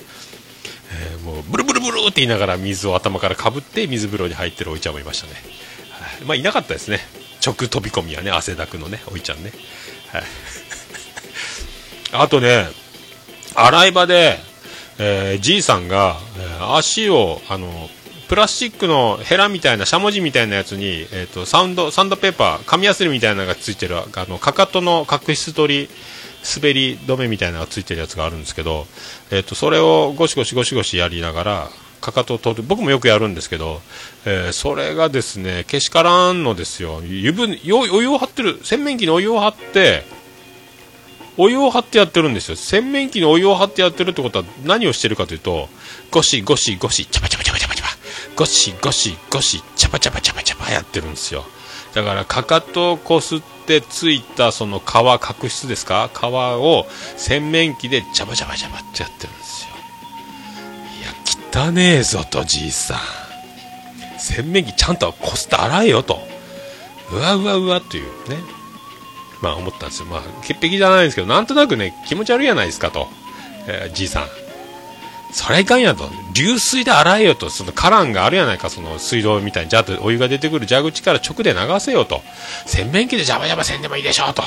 [0.91, 5.33] えーもうブルブルブルって言いながら水を頭からかぶって水風呂に入ってるおいちゃんもいましたね、
[5.91, 6.25] はい。
[6.25, 6.99] まあいなかったですね。
[7.45, 9.53] 直飛び込みはね汗だくのねおいちゃんね、
[10.11, 10.23] はい。
[12.11, 12.67] あとね、
[13.55, 14.37] 洗い場で、
[14.97, 17.89] えー、じいさんが、えー足を、あの、
[18.27, 25.89] プラスチックのヘラみたいな、しゃもじみたいなやつに、えっ、と、サウンド、サンドペーパー、紙やすりみたいなのがついてる、あの、かかとの角質取り、
[26.55, 28.85] 滑り止めみたいなのがついてるやつがあるんですけど、
[29.31, 31.69] えっ、と、それをゴシゴシゴシゴシやりながら、
[32.01, 33.81] かかとを取る、僕もよくやるんですけど、
[34.25, 37.01] えーそれがですね、けしからんのですよ。
[37.03, 40.05] 湯船、お湯を張ってる、洗面器にお湯を張って、
[41.41, 42.57] お湯を張ってやってるんですよ。
[42.57, 45.69] 洗面器にお湯を張ってやってるってことは何をしてるかというと
[46.11, 47.89] ゴシゴシゴシチャパチャパチャパチャパチャパ。
[48.35, 51.45] ゴシゴシゴシチャパチャパチャパチャパやってるんですよ。
[51.93, 54.83] だからかかとをこすってついたその皮
[55.19, 56.09] 角質ですか？
[56.13, 59.69] 皮を洗面器でチャパチャパチャパってやってるんですよ。
[61.53, 62.97] いや汚ねえぞとじいさん。
[64.19, 66.19] 洗面器ちゃんとこすって洗えよと。
[67.11, 68.37] うわうわうわというね。
[69.41, 70.05] まあ思ったんですよ。
[70.07, 73.07] まあ潔癖じゃないんですけど、なんとなくね、気持ち悪いじゃないですかと。
[73.67, 74.27] えーじいさん。
[75.31, 76.09] それはいかんやと。
[76.33, 77.49] 流水で洗えよと。
[77.49, 82.21] そのカランがあるやないか、その水道みたいに、じゃあお湯が出てくる蛇口から直で流せよと。
[82.65, 84.41] 洗面器でジャバジャバせんでもいいでしょうと。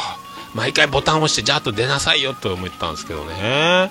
[0.55, 3.90] 毎回ボタンを押して、じゃあと出なさいよと思ったんですけどね。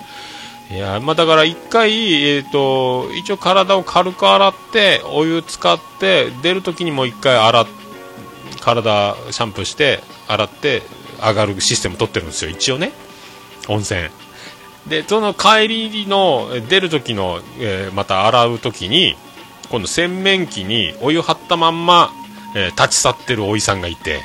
[0.70, 7.68] いやまあ、だから一回、えー、と一応体を軽く洗ってお湯使って出るときにもう一回洗っ
[8.60, 10.84] 体シャンプーして洗って
[11.20, 12.52] 上がるシステム取ってるんですよ。
[12.52, 12.91] 一応ね。
[13.68, 14.10] 温泉。
[14.88, 19.16] でその帰りの出る時の、えーまた洗う時に
[19.70, 22.12] 今度洗面器にお湯張ったまんま、
[22.56, 24.22] えー立ち去ってるおいさんがいて、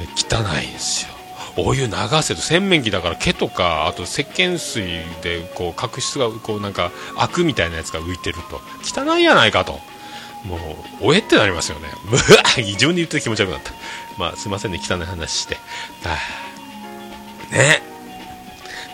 [0.00, 1.14] えー汚いんですよ。
[1.56, 2.40] お湯流せと。
[2.40, 4.82] 洗面器だから毛とかあと石鹸水
[5.22, 8.60] でこう角質がこうなんかアクみたいなやつが浮いてると。
[8.82, 9.78] 汚いやないかと。
[10.44, 10.58] もう
[11.08, 11.88] おえってなりますよね。
[12.10, 13.72] うわ自分で言って気持ち悪くなった。
[14.18, 15.54] まあすいませんね汚い話して。
[16.04, 16.16] は
[17.50, 17.82] あね。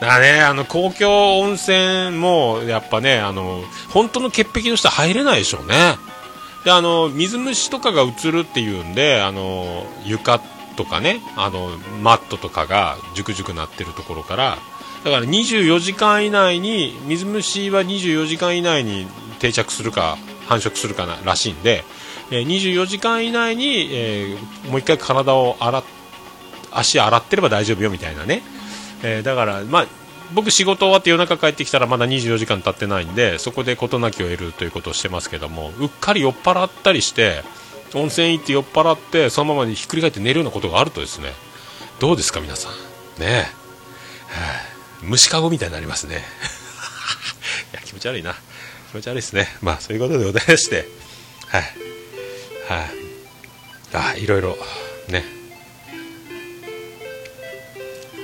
[0.01, 5.97] だからねあの公共温泉もやっぱねあの本当の潔癖の人は入れないでしょうね。
[6.65, 10.41] であの水虫とかが映るっていうんであの床
[10.77, 11.71] とかねあの
[12.03, 14.59] マットとかがジュクジュクなってるところから
[15.05, 19.07] だから24時間以内に水虫は24時間以内に
[19.39, 20.19] 定着するか
[20.51, 21.85] 繁殖するかならしいんで、
[22.33, 25.85] えー24時間以内に、えーもう一回体を洗っ
[26.73, 28.43] 足洗ってれば大丈夫よみたいなね、
[29.05, 29.87] えーだからまあ
[30.35, 37.43] 僕仕事終わって夜中帰ってきたらまだ24時間経ってないんでそこで事なきを得るということをしてますけどもうっかり酔っ払ったりして
[37.95, 41.33] 温泉行って酔っ払ってそのままにひっくり返って寝るようなことがあるとですね
[41.99, 42.69] どうですか皆さ
[43.19, 43.21] ん？
[43.21, 43.47] ねえ、はあ
[45.03, 46.23] 虫かごみたいになりますね。
[47.73, 48.37] いや気持ち悪いな。
[48.91, 49.47] 気持ち悪いですね。
[49.63, 50.85] まあそういうことでございまして。
[51.49, 51.63] はい。
[52.69, 52.89] はい。
[53.93, 54.57] あいろいろ
[55.09, 55.25] ね。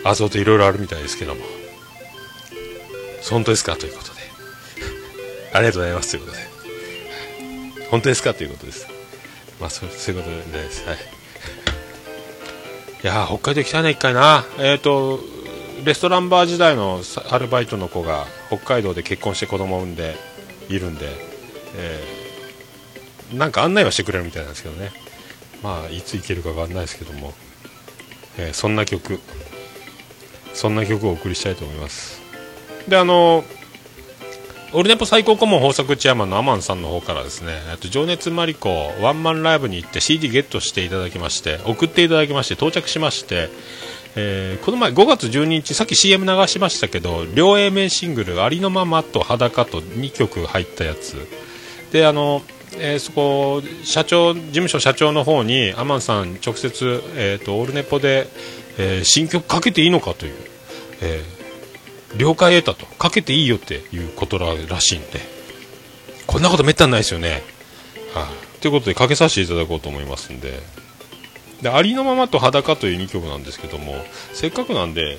[0.04, 1.40] あそうといろいろあるみたいですけども。
[3.30, 3.76] 本当ですか？
[3.76, 4.20] ということで。
[5.52, 6.42] ありがとうございますということで。
[7.90, 8.34] 本当ですか？
[8.34, 8.86] ということです。
[9.60, 10.84] まあそういうことです。
[10.86, 10.98] はい。
[13.04, 14.44] いや北海道行きたいな一回な。
[14.58, 15.20] えっ、と
[15.84, 20.16] レストランバー時代のアルバイトの子が北海道で結婚して子供を産んで
[20.68, 21.06] いるんで、
[21.76, 24.92] えーなんか案内はしてくれるみたいなんですけどね。
[25.60, 27.34] まあいつ行けるかわかんないですけども、
[28.38, 29.18] えーそんな曲。
[30.54, 32.20] そんな曲をお送りしたいと思います。
[32.88, 33.44] であの
[34.72, 37.52] オルネポ最高顧問豊作チェアマンのアマンさんの方からですね。
[37.70, 43.48] えっと情熱マリコワンマンライブに行って CD ゲットしていただきまして送っていただきまして到着しまして、
[44.16, 51.14] えーこの前5月12日さっき CM 流しましたけど両 A 面シングル「ありのまま」と「裸」と2曲入ったやつ。
[51.92, 52.42] であの、
[52.78, 58.28] えーそこ社長事務所社長の方にアマンさん直接、えー、とオールネポで、
[58.78, 60.34] えー新曲かけていいのかという、
[61.02, 61.36] えー
[62.16, 62.86] 了解得たと。
[62.94, 65.20] かけていいよっていうことらしいんで。
[66.26, 67.42] こんなことめったにないですよね。
[68.14, 70.60] はい、ということでかけさせていただこうと思いますんで。
[71.62, 73.94] でありのままと裸という2曲なんですけども
[74.32, 75.18] せっかくなんで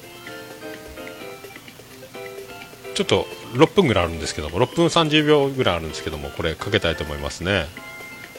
[2.95, 7.67] ちょっと6分ぐらいあるんですけども6分30秒ぐらいあるんですけどもこれかけたいと思いますね。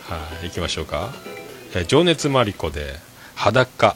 [0.03, 1.13] はい行きましょうか、
[1.75, 2.95] えー情熱マリコで
[3.35, 3.95] 裸。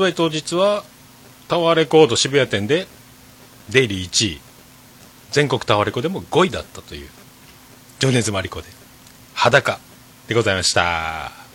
[0.00, 0.84] 売当日は
[1.48, 2.86] タワーレコード渋谷店で
[3.70, 4.40] デイリー1位
[5.30, 7.08] 全国タワレコでも5位だったという
[7.98, 8.68] 情熱マリコで
[9.34, 9.78] 裸
[10.28, 11.45] でございました。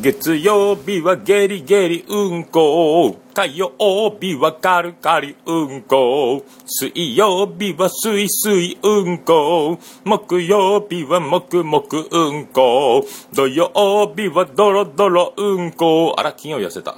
[0.00, 3.16] 月曜日はゲリゲリうんこ。
[3.34, 6.44] 火曜日はカルカリうんこ。
[6.66, 9.80] 水曜日はすいすいうんこ。
[10.04, 13.04] 木曜日はもくもくうんこ。
[13.32, 16.14] 土曜日はドロドロうんこ。
[16.16, 16.94] あら金曜痩せた。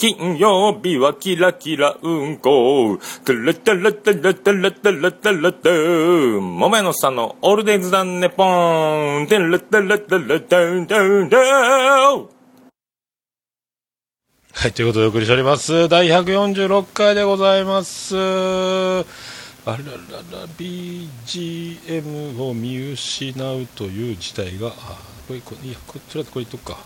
[0.00, 2.98] 金曜日はキラキラうんこ。
[3.22, 6.40] トゥルトゥルトゥルトゥルトゥルトゥルトゥ。
[6.40, 9.26] もめのさんのオールデイズダンネポン。
[9.28, 12.28] トゥルトゥルトゥルトゥトゥトゥ。
[14.52, 15.86] はい、ということでお送りしております。
[15.90, 18.16] 第146回でございます。
[18.16, 19.02] あ
[19.66, 19.84] ららら、
[20.56, 24.98] BGM を見失うという事態が、あ
[25.28, 26.78] これ、これ、いや、これ、とりあえずこれ言っとくか。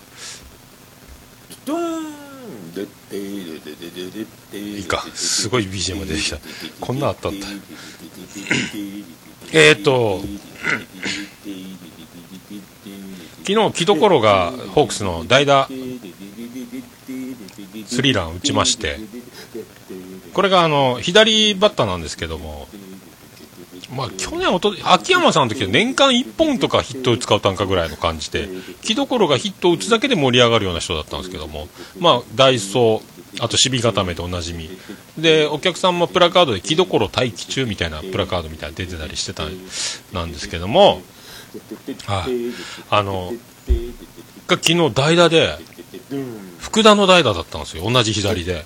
[4.52, 6.38] いいか、すごい BGM が出てきた。
[6.80, 7.46] こんなあったった。
[9.52, 10.24] えーっと、
[13.46, 15.72] 昨日、木所がホークスの代打ス
[18.02, 18.98] リーラン打ちまして、
[20.32, 22.66] これがあの左バッターなんですけども、
[23.96, 28.48] まあ、去年おと、秋山さんの時は年間1本とかヒット打つか打たんかぐらいの感じで、
[28.82, 31.68] 木所がヒットを打つだけで盛り上がるような人だったんですけども、
[31.98, 34.70] まあ、ダイソー、あと、守備固めとおなじみ。
[35.18, 39.52] で、お客さんもプラカードで木所待機中みたいなプラカードみたいな出てたりしてたん
[40.12, 41.02] なんですけども、
[42.06, 42.32] はい。
[42.90, 43.32] あの、
[44.46, 45.58] が昨日代打で、
[46.58, 48.64] 福田の代打だったんですよ、同じ左で。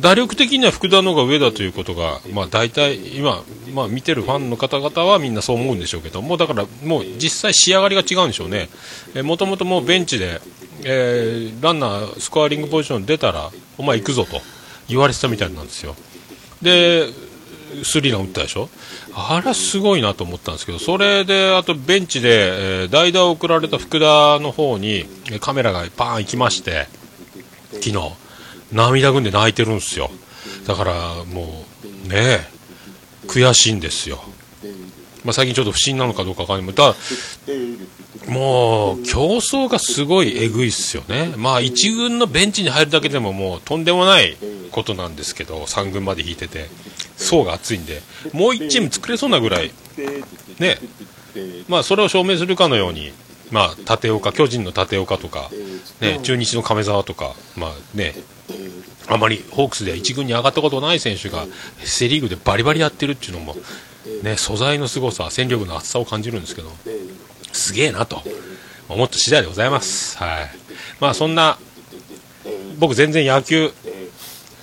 [0.00, 3.42] 打力的には福田の方が上だということが、まあ、大体今、
[3.78, 8.68] まあ、見てるファンの方々はみんなそう思うんでしょうけどもうだからもう実際仕上がりが違うんでしょうね、
[9.22, 10.40] もともともうベンチで、
[10.84, 14.40] えーランナースコアリングポジション出たらお前行くぞと
[14.88, 15.94] 言われてたみたいなんですよ。
[16.60, 17.06] で
[17.82, 18.68] スリーラン打ったでしょ？
[19.14, 25.06] あれはすごいなと思ったんですけどそれであとベンチで、えー代打を送られた福田の方に
[25.40, 26.86] カメラがパーン行きまして
[27.74, 27.98] 昨日。
[28.70, 30.10] 涙ぐんで泣いてるんですよ。
[30.66, 31.64] だからも
[32.04, 32.57] うねえ。
[33.28, 34.20] 悔しいんですよ、
[35.24, 36.74] まあ、最近ちょっと不審なのかどうかわかんない。
[36.74, 36.96] ただ
[38.26, 41.34] もう競争がすごいえぐいっすよね。
[41.36, 44.36] まあ1軍のベンチに入るだけでももうとんでもない
[44.70, 46.68] ことなんですけど3軍まで引いてて。
[47.18, 48.00] 層が厚いんで。
[48.32, 49.72] もう1チーム作れそうなぐらい。
[50.58, 50.78] ね。
[51.68, 53.12] まあそれを証明するかのように。
[53.50, 55.50] まあ立岡巨人の立岡とか
[56.00, 58.14] ね中日の亀沢とかまあね
[59.08, 61.46] あまりホークスでは1軍に上がったことない選手が
[61.78, 63.56] セ・リーグでバリバリやってるっていうのも、
[64.22, 66.70] ね、素材の凄さ、戦力の厚さを感じるんですけど、
[67.52, 68.22] すげえなと
[68.88, 70.18] 思った次第でございます。
[70.18, 70.50] はい。
[71.00, 71.58] まあそんな、
[72.78, 73.72] 僕全然野球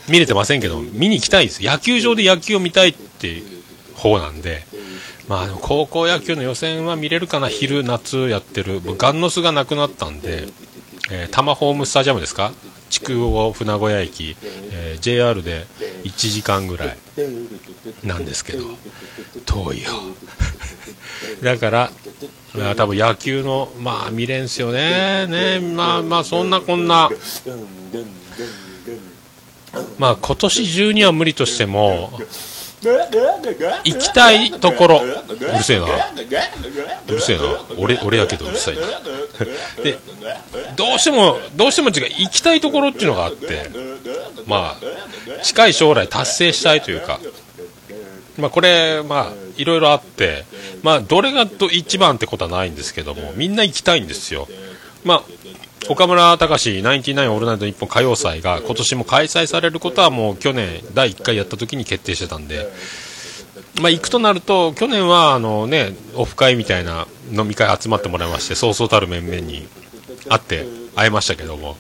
[0.08, 1.64] 見れてませんけど、見に行きたいです。
[1.64, 3.64] 野球場で野球を見たいっていう
[3.96, 4.64] 方なんで、
[5.28, 8.82] まあ高校野球の予選は見れるかな、昼、夏やってる。
[8.98, 10.48] ガンノスがなくなったんで、
[11.12, 12.52] えー、タマホームスタジアムですか？
[12.90, 14.38] 筑後船小屋駅、
[14.72, 15.66] えー JR で
[16.04, 16.98] 1時間ぐらい
[18.04, 18.64] なんですけど。
[19.46, 19.90] 遠いよ。
[21.44, 21.92] だから
[22.54, 25.28] まあ多分野球のまあ見れんすよね。
[25.28, 27.10] ねまあまあそんなこんな。
[29.98, 32.20] まあ今年中には無理としても
[33.84, 35.04] 行きたいところ。
[35.04, 35.86] うるせえな。
[35.86, 37.44] うるせえな。
[37.78, 38.76] 俺俺やけどうるさい。
[38.76, 38.82] な
[39.84, 39.98] で
[40.76, 43.70] どうしてもどうしても違う行きたいところっていうのがあって。
[44.46, 47.20] まあ近い将来達成したいというか。
[48.38, 50.46] まあこれまあいろいろあって。
[50.84, 54.48] まあどれがど一番ってことはないんですけどもみんな行きたいんですよ。
[55.04, 55.24] まあ
[55.88, 62.68] 岡村隆史ナインティナインオールナイト日本歌謡祭が今年も開催されることはもう去年第1回やった時に決定してたんで、
[63.82, 69.68] まあ、行くとなると去年はあの、ね、オフ会みたいな飲み会集まってもらいましてそうそうたる面々に
[70.30, 70.66] 会って
[70.96, 71.78] 会えましたけども。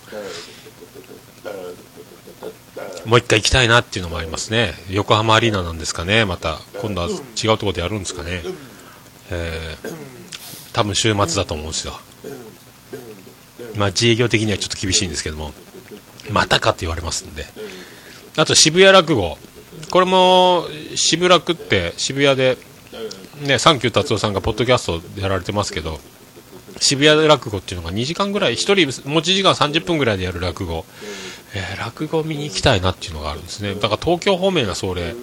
[3.06, 4.74] もう一回行きたいなっていうのもありますね。
[4.90, 6.26] 横浜アリーナなんですかね。
[6.26, 7.18] また今度は違う
[7.52, 8.42] ところでやるんですかね、
[9.30, 10.16] えー
[10.76, 11.94] 多分週末だと思うんですよ。
[13.78, 15.54] まあ、自営業的にはちょっと厳しいんですけども、
[16.32, 17.46] またかって言われますんで。
[18.38, 19.38] あと渋谷落語。
[19.92, 20.66] これも
[20.96, 22.58] 渋楽って渋谷で、
[23.42, 26.00] ね、サンキュー達夫さんがポッドキャストでやられてますけど、
[26.80, 30.86] 渋谷落語っていうのが2時間ぐらい、1人持ち時間30分ぐらいでやる落語。
[31.54, 33.76] えー落語見に行きたいなっていうのがあるんですね。
[33.76, 35.16] だから東京方面がそれ。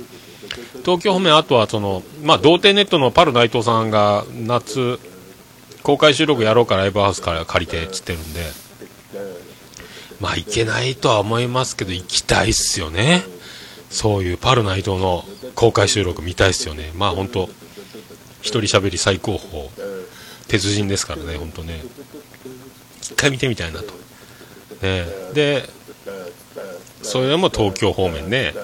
[0.85, 4.99] 東京方面、あとはその、まあ、童貞ネットのパル内藤さんが夏、
[5.83, 8.41] 公開収録やろうかライブハウスから借りてっつってるんで。
[10.21, 13.25] まあ行けないとは思いますけど行きたいっすよね。
[13.91, 15.25] そういうパルナイトの
[15.57, 16.93] 公開収録見たいっすよね。
[16.95, 17.49] まあ本当
[18.41, 19.69] 一人喋り最高峰
[20.47, 21.83] 鉄人ですからね本当ね。
[23.03, 23.93] 一回見てみたいなと。
[24.81, 25.69] ね、で、
[27.03, 28.55] それでも東京方面ね。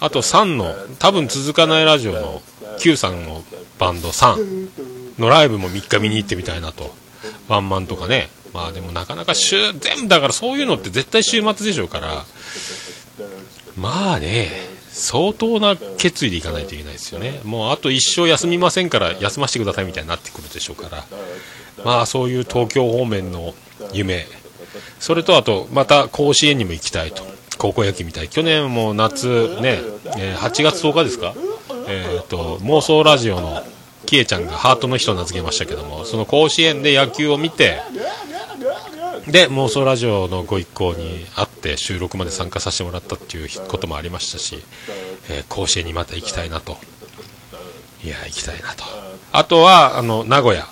[0.00, 2.42] あと3の、多分続かないラジオの
[2.78, 3.42] Q さんの
[3.78, 4.68] バンド3
[5.18, 6.94] のライブも3日見に行ってみたいなと。
[7.48, 8.28] ワンマンとかね。
[8.52, 12.24] まあでもなかなか週、全部だからそういうのって絶対週末でしょうから。
[13.76, 14.50] まあね、
[14.90, 17.40] 相当な決意でいかないといけないですよね。
[17.44, 21.04] もうあと一生休みませんから休ませてくださいみたいになってくるでしょうから。
[21.84, 23.54] まあそういう東京方面の
[23.92, 24.26] 夢。
[25.00, 27.22] それとあと、また甲子園にも行きたいと。
[27.58, 28.28] 高校野球みたい。
[28.28, 29.26] 去年も夏
[29.60, 29.80] ね、
[30.16, 31.34] えー8月10日ですか？
[31.88, 33.62] えっ、と、妄想ラジオの
[34.08, 37.78] キエちゃんがハートの人を名付けましたけども、その甲子園で野球を見て、
[39.26, 44.64] で、妄想ラジオのご一行に会って収録まで参加させてもらったっていうこともありましたし、
[45.28, 46.78] えー甲子園にまた行きたいなと。
[48.02, 48.84] いや、行きたいなと。
[49.30, 50.66] あとは、あの、名古屋。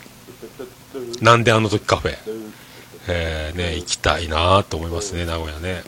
[1.21, 2.17] なんであの時カフェ。
[3.07, 5.83] えーね、行きたいなと思いますね、名古屋ね。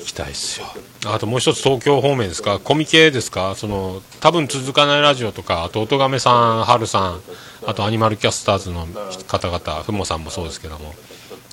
[0.00, 0.66] 行きたいっすよ。
[1.06, 2.58] あともう一つ東京方面ですか？
[2.58, 3.54] コミケですか？
[3.54, 7.20] その、多分続かないラジオとか、あと、音亀さん、春さん、
[7.66, 8.86] あとアニマルキャスターズの
[9.26, 10.94] 方々、ふもさんもそうですけども、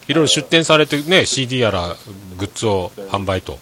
[0.08, 1.96] いろいろ出展されてね、CD やら
[2.38, 3.58] グッズを販売と。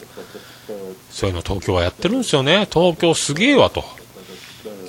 [1.12, 2.68] そういうの東京はやってるんですよね。
[2.72, 3.84] 東京すげえわと。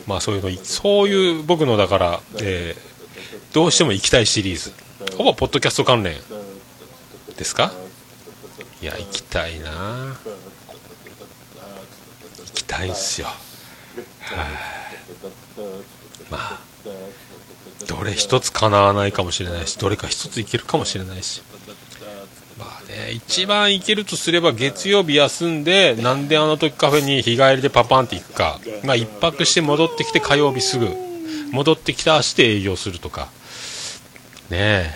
[0.07, 2.97] まあそういうの、そういう僕のだから、えー
[3.53, 4.73] どうしても行きたいシリーズ。
[5.17, 6.15] ほぼポッドキャスト関連
[7.39, 7.73] ですか？
[8.83, 10.17] いや、行きたいな行
[12.53, 13.27] きたいんすよ。
[13.27, 13.37] はい。
[16.31, 16.61] まあ、
[17.87, 21.43] どれ一つ叶わないかもしれないし、どれか一ついけるかもしれないし。
[22.59, 28.61] まあね、一番いけるとすれば月曜日休んで、なんであの時カフェに日帰りでパパンって行くか。
[28.85, 30.89] まあ一泊して戻ってきて火曜日すぐ。
[31.53, 33.29] 戻ってきた足で営業するとか。
[34.51, 34.95] ねえ。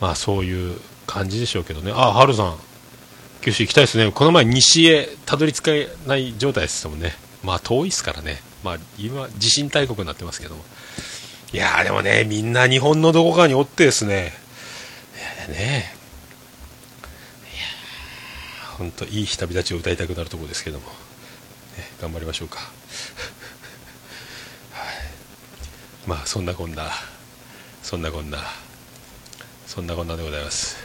[0.00, 1.92] まあそういう感じでしょうけどね。
[1.94, 2.58] あ、はるさん。
[3.44, 4.10] 九州行きたいですね。
[4.10, 5.72] この前西へたどり着か
[6.06, 7.12] ない状態ですもんね。
[7.42, 8.40] まあ遠いですからね。
[8.62, 10.64] まあ今、地震大国になってますけども。
[11.52, 14.32] いやーでもね、みんな日本のどこかにおってですね。
[15.46, 15.94] いやね
[17.42, 20.86] いやーほんといい旅立ちを歌いたくなるところですけども。
[20.86, 20.92] ね、
[22.00, 22.60] 頑張りましょうか。
[24.72, 24.94] はい。
[26.06, 26.90] まあそんなこんな、
[27.82, 28.38] そんなこんな、
[29.66, 30.78] そんなこんなでございます。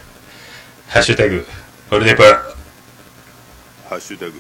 [0.89, 1.47] ハッシュタグ、
[1.91, 2.21] オルネポ。
[2.21, 4.33] ハッシュタグ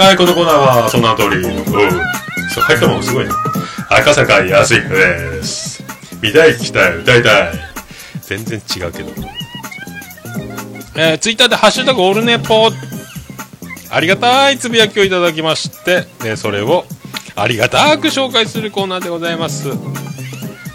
[0.00, 1.38] はい、このコーナーはその通り。
[1.38, 1.64] うん。
[2.50, 3.32] そう、入ったもんすごいね。
[3.90, 5.82] 赤坂康彦です。
[6.22, 7.52] 見たい、聞きたい、歌いたい。
[8.20, 9.10] 全然違うけど。
[10.94, 12.70] えー、ツイッターでハッシュタグオルネポ。
[13.90, 16.84] ありがたいつぶやきをいただきまして、でそれを
[17.36, 19.68] ありがたく紹介するコーナーでございます。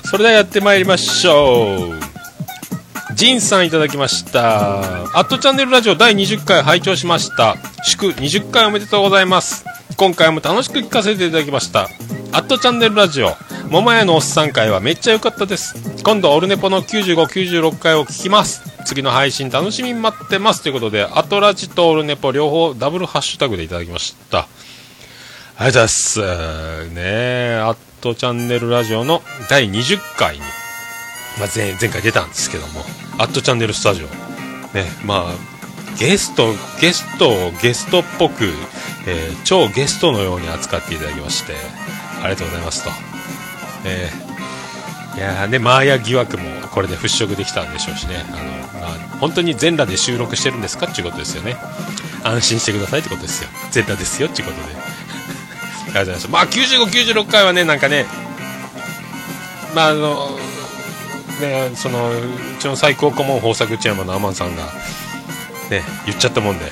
[0.05, 2.12] それではやってまいりましょう。
[3.16, 4.80] ジンさんいただきました。
[4.80, 7.55] アットチャンネルラジオ第20回拝聴しました。
[7.84, 9.66] 祝20回おめでとうございます。
[9.97, 11.88] 今回も楽しく聞かせていただきました。
[12.32, 13.36] アットチャンネルラジオ、
[13.70, 15.76] 桃屋のおっさん会はめっちゃ良かったです。
[16.03, 18.62] 今度オルネポの95、96回を聞きます。
[18.86, 20.62] 次の配信楽しみに待ってます。
[20.64, 24.47] ということで、アトラジとオルネポ両方ダブルハッシュタグでいただきました。
[25.62, 26.89] ありがとうございます。
[26.89, 30.41] ねえ、アットチャンネルラジオの第20回に、
[31.39, 32.82] まあ、前前回出たんですけども、
[33.20, 34.07] アットチャンネルスタジオ。
[34.76, 36.47] ね、まあ、ゲスト、
[36.82, 38.45] ゲストをゲストっぽく、
[39.05, 41.53] えー超ゲストのように扱っていただきまして、
[42.24, 42.89] ありがとうございますと。
[43.86, 51.55] えーいやね、マーヤ疑惑もこれで払拭できたんでしょうしね、あの、まあ、本当に全裸で収録してるんですかっていうことですよね。
[52.24, 53.49] 安心してくださいってことですよ。
[53.70, 54.91] 全裸ですよっていうことで。
[56.00, 56.30] りがとうございます。
[56.30, 56.86] まあ、95、
[57.24, 58.06] 96回はね、なんかね、
[59.76, 60.38] まあ、あの、
[61.39, 62.16] ね、その、う
[62.60, 64.64] ちの最高顧問豊作内山のアマンさんが、
[65.70, 66.66] ね、言っちゃったもんで、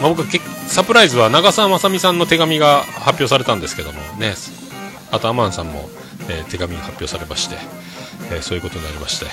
[0.00, 4.34] まあ、僕はけサプライズは長澤まさみさんの手紙が発表されたんですけどもね、
[5.10, 5.88] あとアマンさんも、
[6.28, 7.56] えー手紙が発表されまして、
[8.32, 9.26] えーそういうことになりまして。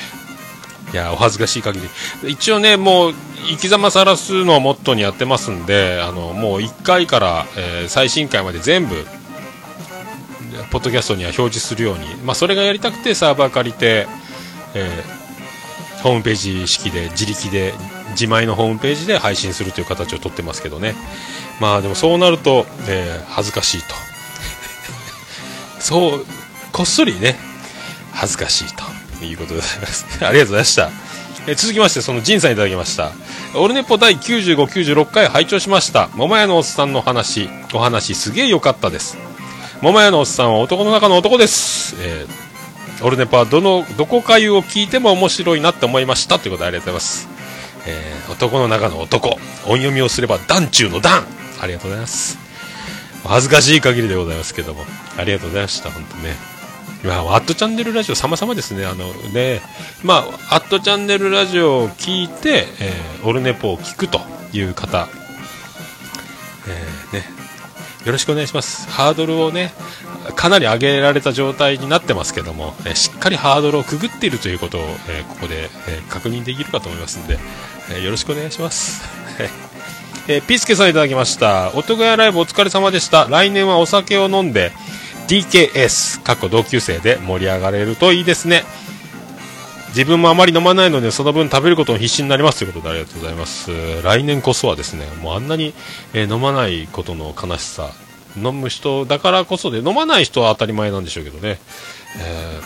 [0.94, 2.32] いや、お恥ずかしい限り。
[2.32, 3.14] 一応ね、もう、
[3.50, 9.06] 生き様さらすのをモットーにやってますんで、あの、もう1回から、えー最新回まで全部、
[10.70, 14.08] ポッドキャストには表示するように、まあ、それがやりたくてサーバー借りて、
[14.74, 15.22] えー
[16.02, 17.76] ホームページ式で自力で
[18.14, 20.96] 自前のホームページで配信するという形をとってますけどね。
[21.60, 23.94] まあでもそうなると、えー恥ずかしいと。
[25.80, 26.26] そう
[26.72, 27.38] こっそりね
[28.14, 28.84] 恥ずかしいと。
[29.26, 30.06] いうことでございます。
[30.26, 30.90] ありがとうございました。
[31.48, 33.12] え続きましてその仁さんいただきました。
[33.56, 36.10] オルネポ第9596回拝聴しました。
[36.14, 37.50] 桃屋のおっさんの話。
[37.74, 39.18] お話すげえ良かったです。
[39.82, 42.52] 桃屋のおっさんは男の中の男です、えー
[43.04, 46.38] オルネポはどのどこかゆを聞いても面白いなって思いました。
[46.38, 47.28] ということでありがとうございます、
[47.88, 49.30] えー男の中の男。
[49.66, 51.26] 音読みをすれば団中の団。
[51.60, 52.38] ありがとうございます。
[53.24, 54.86] 恥ずかしい限りでございますけども。
[55.18, 55.90] ありがとうございました。
[55.90, 56.36] 本当ね。
[57.04, 59.62] いやアットチャンネルラジオ様々ですねあのね
[60.04, 64.20] まあアットチャンネルラジオを聞いて、えーオルネポを聞くと
[64.52, 65.08] いう方
[66.68, 67.24] えーね
[68.06, 69.72] よろしくお願いしますハードルをね
[70.36, 77.40] かなり上げられた状態になってますけども、えーしっかりハードルをくぐっているということを、えーここで、えー確認できるかと思いますので、
[77.92, 79.02] えーよろしくお願いします。
[80.28, 81.72] えーピースケさんいただきました。
[81.74, 83.26] 音ヶ谷ライブお疲れ様でした。
[83.30, 84.72] 来年はお酒を飲んで
[85.32, 88.66] DKS、過去同級生で盛り上がれるといいですね。
[89.90, 94.02] 自分もあまり飲まないのでその分食べることに必死になりますということでありがとうございます。
[94.04, 95.74] 来年こそはですねもうあんなに、
[96.14, 97.92] え飲まないことの悲しさ
[98.36, 101.60] 飲む人だからこそで飲まない人は当たり前なんでしょうけどね、
[102.20, 102.60] え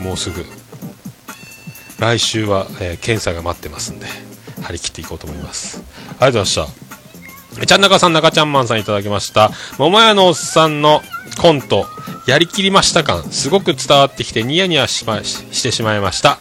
[0.00, 0.44] ーもうすぐ
[2.00, 4.06] 来週は、えー検査が待ってますんで
[4.62, 5.82] 張り切っていこうと思います。
[6.18, 6.89] ありがとうございました。
[7.66, 9.50] ちゃん中さん、中ちゃんマンさんいただきました。
[9.78, 11.02] 桃屋のおっさんの
[11.40, 11.86] コント、
[12.26, 16.38] やりきりました感、すごく伝わってきてニヤニヤし,、ま、ししてしまいました。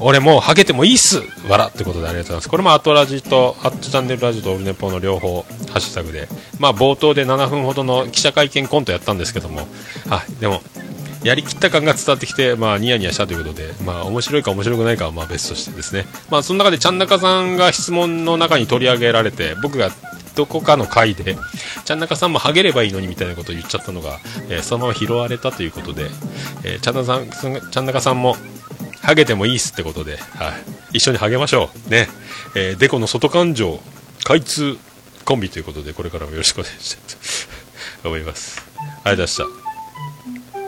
[0.00, 2.48] 俺もうハゲてもいいっす笑ってことでありがとうございます。
[2.48, 6.28] これもアトラジと、アットチャンネルラジオとオルネポの両方、ハッシュタグで、
[6.58, 9.66] まあ冒頭で7分ほどの記者会見コントやったんですけども、
[10.08, 10.62] あ、でも、
[11.24, 16.06] やりきった感が伝わってきて、まあ、ニヤニヤしたということで、まあ、面白いか面白くないかは、まあ、別としてですね。
[16.30, 19.90] まあ、その中で、ちゃん中さんが質問の中に取り上げられて、僕が
[20.38, 21.36] どこかの回で、
[21.84, 26.04] ちゃん中さんもハゲればいいのにみたいなことを言っちゃったのが、えーそのまま拾われたということで、
[26.62, 28.36] えーちゃん中さん、ちゃん中さんも、
[29.02, 30.50] ハゲてもいいっすってことで、は
[30.92, 30.98] い。
[30.98, 31.90] 一緒にハゲましょう。
[31.90, 32.08] ね。
[32.54, 33.80] えーデコの外感情、
[34.22, 34.78] 開通
[35.24, 37.00] コンビということで、これからもよろしくお願いしたい
[38.04, 38.62] と思います。
[38.78, 39.44] ありがとうございました。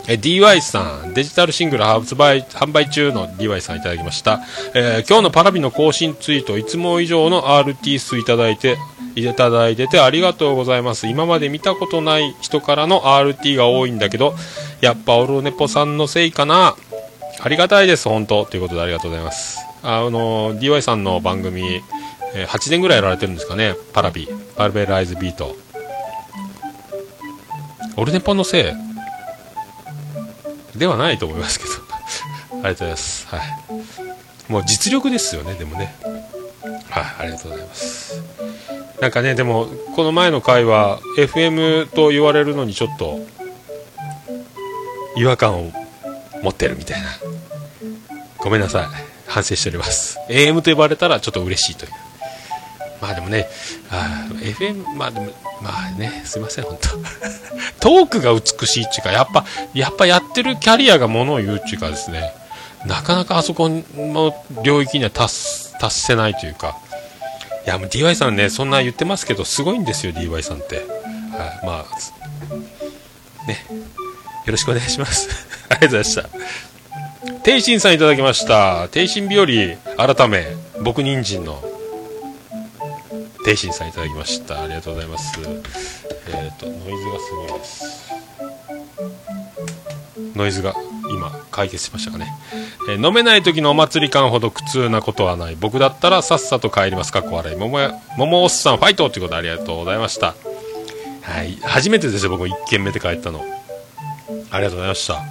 [0.09, 4.41] えー DY さん、デジタルシングル発売販売中の DY さんいただきました。
[4.75, 8.77] えー今日のパラビの更新ツイート、いつも以上の RT 数いただいて、
[9.17, 11.07] いただいててありがとうございます。
[11.07, 14.35] 今まで見たことない人からの RT が多いんだけど、
[14.81, 16.75] やっぱオルネポさんのせいかな。
[17.43, 19.59] ありがたいです、本当ということでありがとうございます。
[19.83, 21.81] あの、DY さんの番組、
[22.35, 25.57] え8年ぐらいやられてるんですかね、パラビ、パルベライズビート。
[27.97, 28.75] オルネポのせ
[30.75, 30.79] い？
[30.79, 31.71] ではないと思いますけど
[32.53, 33.41] ありがとうございますはい
[34.49, 35.95] もう実力ですよねでもね
[36.91, 38.23] はいありがとうございます。
[39.01, 43.21] なんかねでもこの前の回は FM と言われるのにちょっと
[45.17, 45.73] 違和感を
[46.43, 47.09] 持ってるみたいな。
[48.39, 48.87] ごめんなさい。
[49.27, 50.19] 反省しております。
[50.29, 51.93] AM と呼ばれたらちょっと嬉しいという。
[53.01, 53.49] まあでもね
[53.91, 55.27] あ FM まあでも
[55.63, 56.89] まあねすいません本当。
[57.81, 62.35] トークが美しいっていうかやっぱやっぱやってるキャリアがものを言うっていうかですね
[62.85, 66.77] なかなかあそこの領域には達す達せないというか。
[67.67, 70.87] いやもう DY さんねそんな言ってますけどすごいんですよ DY さんって、はい、
[71.67, 73.59] まあね
[74.47, 75.29] よろしくお願いします。
[75.69, 77.41] ありがとうございました。
[77.43, 78.89] 天心さんいただきました。
[78.89, 79.47] 天心日和
[80.15, 80.47] 改め
[80.81, 81.63] 僕人参の。
[83.45, 84.63] 天心さんいただきました。
[84.63, 85.39] ありがとうございます。
[86.29, 88.11] えっ、とノイズがすごいです。
[90.35, 90.90] ノイズが。
[91.21, 92.33] 今解決しましたかね、
[92.89, 95.57] えー飲めない時のお祭り感ほど苦痛なことはない。
[95.57, 97.13] 僕だったらさっさと帰ります。
[97.13, 97.57] かっこ笑い。
[97.57, 100.35] 桃や桃おっさんファイトということでありがとうございました。
[101.23, 101.57] はい。
[101.63, 103.45] 初めてですよ僕1軒目で帰ったの。
[104.51, 105.15] ありがとうございました。
[105.15, 105.23] いや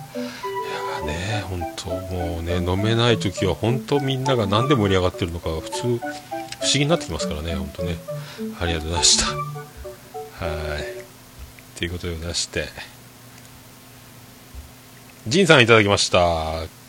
[1.06, 6.00] ね本当もうね飲めない時は本当みんなが何で盛り上がってるのかが普通不思
[6.74, 7.98] 議になってきますからね本当ね。
[8.60, 9.26] ありがとうございました。
[10.46, 11.78] はい。
[11.78, 12.99] ということでございまして。
[15.28, 16.18] ジンさんいただきました。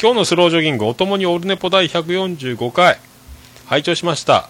[0.00, 2.98] 今日のスロージョギングおともにオルネポ第145回。
[3.66, 4.48] 拝聴しました。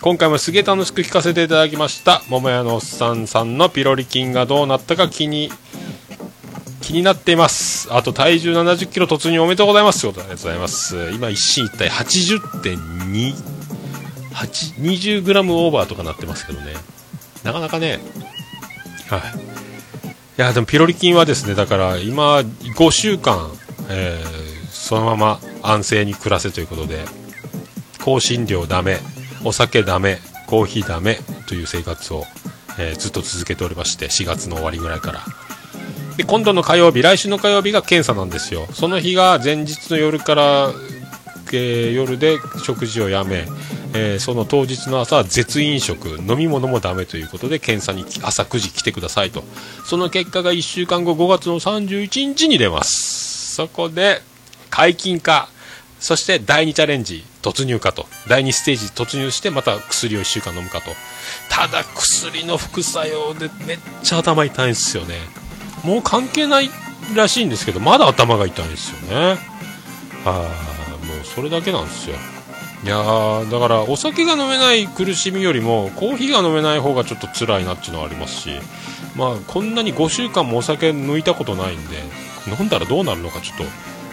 [0.00, 2.22] 今回もすげえ楽しく聞かせていただきました。
[2.28, 5.50] 桃屋のおっさんさんのピロリ菌がどうなったか気に
[6.80, 7.88] 気になっています。
[7.92, 10.02] あと体重7 0キロ突入おめでとうございます。
[10.02, 11.10] ということでありがとうございます。
[11.10, 13.34] 今一進一退80.2
[14.80, 16.74] 20グラムオーバーとかなってますけどね。
[17.42, 17.98] なかなかね。
[19.08, 19.67] はい
[20.38, 23.50] いやでもピロリ菌はですねだから今5週間、
[23.90, 27.04] えーそのまま安静に暮らせということで
[27.98, 28.98] 香辛料ダメ
[29.44, 32.24] お酒ダメコーヒーダメという生活を、
[32.78, 35.20] えーずっと続けておりまして4月の終わりぐらいから。
[36.16, 38.66] で今度の火曜日来週の火曜日が検査なんですよ。
[38.72, 40.70] その日が前日の夜から
[41.52, 43.46] えー夜で食事をやめ、
[43.94, 49.42] えーその当日の朝は絶飲食飲み物もダメということで検査に朝9時来てくださいと。
[49.84, 53.54] その結果が1週間後5月の31日に出ます。
[53.54, 54.22] そこで
[54.70, 55.48] 解禁か
[56.00, 58.06] そして第2チャレンジ突入かと。
[58.28, 60.90] 第2ステージ突入してまた薬を1週間飲むかと。
[61.50, 65.16] ただ薬の副作用でめっちゃ頭痛いんですよね。
[65.84, 66.70] もう関係ない
[67.14, 68.98] らしいんですけどまだ頭が痛いんですよ
[69.34, 69.38] ね。
[70.24, 70.32] ああ
[71.06, 72.16] もうそれだけなんですよ。
[72.84, 78.50] いやーだからお酒が飲めない苦しみよりもコーヒーが飲めない方がちょっと辛いなっていうのはありますし
[79.16, 81.96] まあこんなに5週間もお酒抜いたことないんで
[82.46, 83.58] 飲んだらどうなるのかちょっ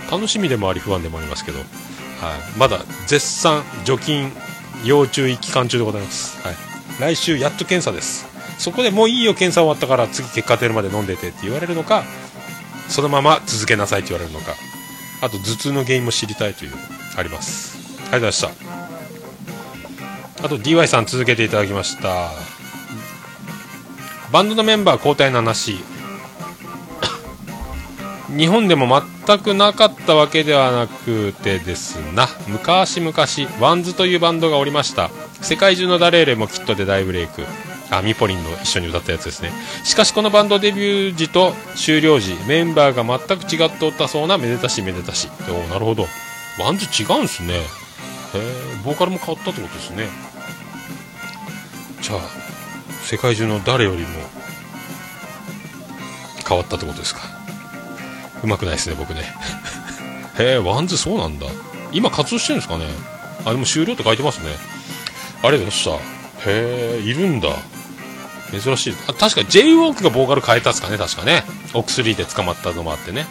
[0.09, 1.67] と楽しみでもあり不安でもありますけど、はい、
[2.57, 4.31] まだ絶賛除菌
[4.83, 6.55] 要注意期間中でございます、はい、
[6.99, 8.35] 来週やっと検査です。
[8.57, 12.03] そこでもういいよ検査終わったから次結果出るまで飲んでてって言われるのか
[12.87, 14.53] そのまま続けなさいって言われるのか
[15.21, 16.71] あと頭痛の原因も知りたいという
[17.17, 17.74] あります。
[18.11, 18.69] ありがとうございまし
[20.39, 20.45] た。
[20.45, 22.29] あと DY さん続けていただきました。
[24.31, 25.79] バンドのメンバー交代の話。
[28.29, 32.29] 日本でも全くなかったわけではなくてですな。
[32.47, 33.13] 昔々
[33.59, 35.09] WANDSというバンドがおりました。
[35.41, 37.43] 世界中の誰よりもきっとで大ブレイク。
[37.89, 39.51] あミポリンの一緒に歌ったやつですね。
[39.83, 45.29] しかしこのバンドデビュー時と終了時メンバーが全く違っておったそうなめでたしめでたし。
[45.41, 46.07] おーなるほど。
[46.59, 47.61] WANDS違うんすね。
[48.33, 50.09] えボーカルも変わったってことですね。
[52.01, 52.19] じゃあ
[53.03, 54.07] 世界中の誰よりも
[56.47, 57.21] 変わったってことですか。
[58.43, 59.21] うまくないですね僕ね。
[60.37, 61.47] へえ WANDSそうなんだ。
[61.91, 62.85] 今活動してるんですかね。
[63.45, 64.51] あでも終了って書いてますね。
[65.41, 65.91] ありがとうございました
[66.49, 67.49] へえいるんだ。
[68.51, 68.95] 珍しい。
[69.07, 71.43] あ確か j ウォークがボーカル変えたんですかね確かね。
[71.73, 73.25] お薬で捕まったのもあってね。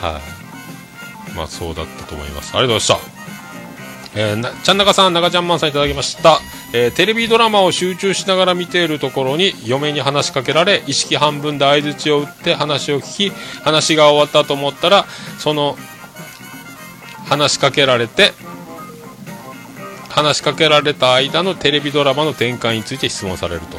[0.00, 0.20] は
[1.32, 1.36] い。
[1.36, 2.50] まあそうだったと思います。
[2.56, 3.13] ありがとうございました。
[4.16, 6.40] えーちゃんなかさん、中ちゃんまんさんいただきました、
[6.72, 15.04] えーテレビドラマを集中しながら見ているところに嫁に話しかけられ意識半分で相づちを打って話を聞き話が終わったと思ったら
[15.38, 15.76] その
[17.26, 18.32] 話しかけられて
[20.10, 23.78] 話しかけられた間のテレビドラマの展開について質問されると、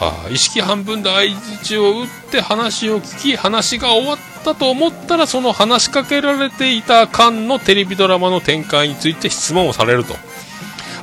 [0.00, 10.14] はあ、意識半分で相づちを打って話を聞き話が終わったと思ったらその話しかけられていた間のテレビドラマの展開について質問をされると。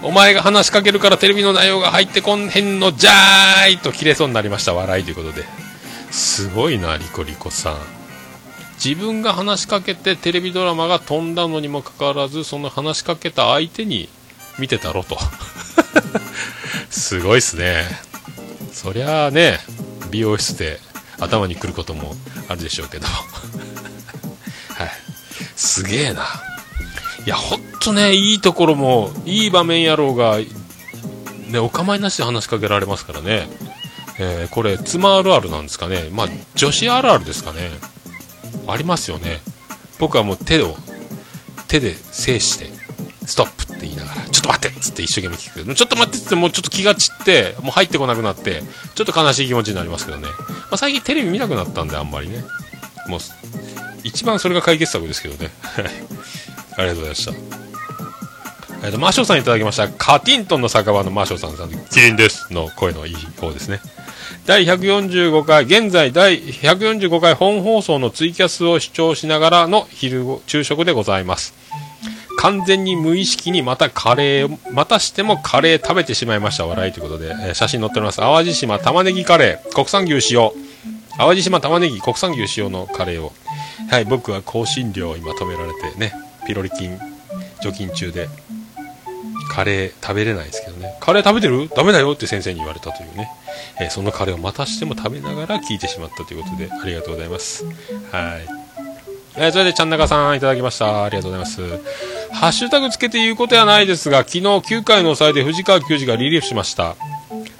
[0.01, 4.73] お前が話しかけるからテレビの内容が入ってこんへんのじゃーいと切れそうになりました。
[4.73, 5.43] 笑いということで。
[6.11, 7.77] すごいなリコリコさん。
[8.75, 14.07] 自分が話しかけてテレビドラマが飛んだのにもかかわらずその話しかけた相手に
[14.57, 15.17] 見てたろと。
[16.89, 17.83] すごいっすね。
[18.85, 19.57] そりゃあね
[20.11, 20.77] 美容室で
[21.19, 22.13] 頭にくることも
[22.47, 23.07] あるでしょうけど。
[23.09, 24.91] はい。
[25.55, 26.21] すげえな。
[27.25, 30.37] いやほんとねいいところもいい場面やろうが
[31.47, 33.49] ねお構いなしで話しかけられますからね。
[34.19, 36.09] えーこれ妻あるあるなんですかね。
[36.11, 37.71] まあ女子あるあるですかね。
[38.67, 39.41] ありますよね。
[39.97, 40.77] 僕はもう手を
[41.67, 42.69] 手で制して
[43.25, 45.59] ストップって言いながらちょっと待ってっつって一生懸命聞く。
[45.61, 48.63] けどちょっと待っもうちょっと気が散ってもう入ってこなくなって
[48.95, 50.33] ちょっと悲しい気持ちになりますけどね、ま
[50.71, 52.43] あ、最近テレビ見なくなったんであんまりね。
[53.07, 53.19] もう
[54.03, 55.51] 一番それが解決策ですけどね。
[55.61, 55.85] はい。
[56.77, 57.33] ありがとうございました。
[58.85, 63.79] えっとマショさんいただきましたカティントンの酒場のマショさんさんキリンですの声のいい方ですね。
[64.45, 71.53] 第145回、現在第145回本放送のツイキャスを視聴しながらの昼ご昼食でございます。
[72.37, 76.67] 完全に無意識にまたカレー、またしてもカレー食べてしまいました。
[76.67, 78.17] 笑いということで、えー写真載っております。
[78.17, 80.53] 淡路島玉ねぎカレー、国産牛使用。
[81.17, 83.33] 淡路島玉ねぎ国産牛使用のカレーを。
[83.89, 86.13] はい、僕は香辛料を今止められてね、
[86.45, 86.99] ピロリ菌
[87.61, 88.27] 除菌中で、
[89.49, 90.97] カレー食べれないですけどね。
[90.99, 91.69] カレー食べてる？
[91.73, 93.29] ダメだよって先生に言われたというね。
[93.79, 97.63] えーそのカレーをまたしても食べながら聞いてしまったということで、ありがとうございます。
[97.65, 97.73] はい。
[99.37, 101.05] えーそれで、ちゃんなかさんいただきました。
[101.05, 101.61] ありがとうございます。
[102.35, 106.95] ハッシュタグつけて言うことはないですが、昨日9回の抑えで藤川球児がリリーフしました。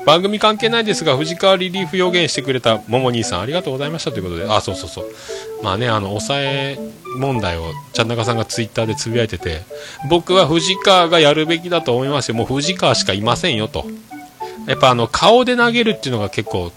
[0.06, 5.06] 番組関係ないですが、藤川リリーフ予言してくれたもも兄さん、ありがとうございましたということで、あ、そうそうそう。
[5.64, 6.78] まあね、あの、抑え
[7.18, 9.64] 問題を、ちゃんなかさんがツイッターでつぶやいてて、
[10.10, 12.36] 僕は藤川がやるべきだと思いますよ。
[12.36, 13.86] もう藤川しかいませんよと。
[14.68, 16.72] やっぱあの、顔で投げるっていうのが結構、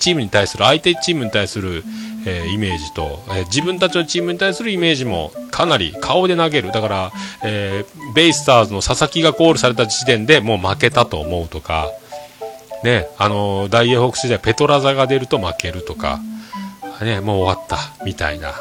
[0.00, 1.84] チームに対する、相手チームに対する、
[2.28, 6.72] えーイメージと、えー自分たちのチームに対するイメージもかなり顔で投げる。
[6.72, 7.12] だから、
[7.44, 11.90] えーベイスターズの佐々木がコールされた時点でもう負けたと思うとか、
[12.82, 16.20] ね、あの大英ホークス時代ペトラザが出ると負けるとか、
[17.02, 18.54] ね、もう終わった、みたいな。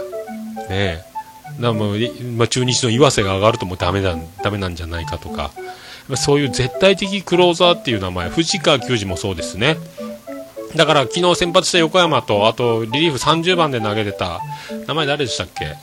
[0.70, 1.03] ね、
[1.59, 1.97] だもう
[2.38, 5.51] ま、中日の岩瀬が上がるともうダメだダメなんじゃないかとか、
[6.15, 9.78] そういう絶対的クローザーっていう名前、藤川球児もそうですね。
[10.78, 14.39] だから昨日先発した横山と、あとリリーフ30番で投げてた、
[14.88, 15.75] 名前誰でしたっけ？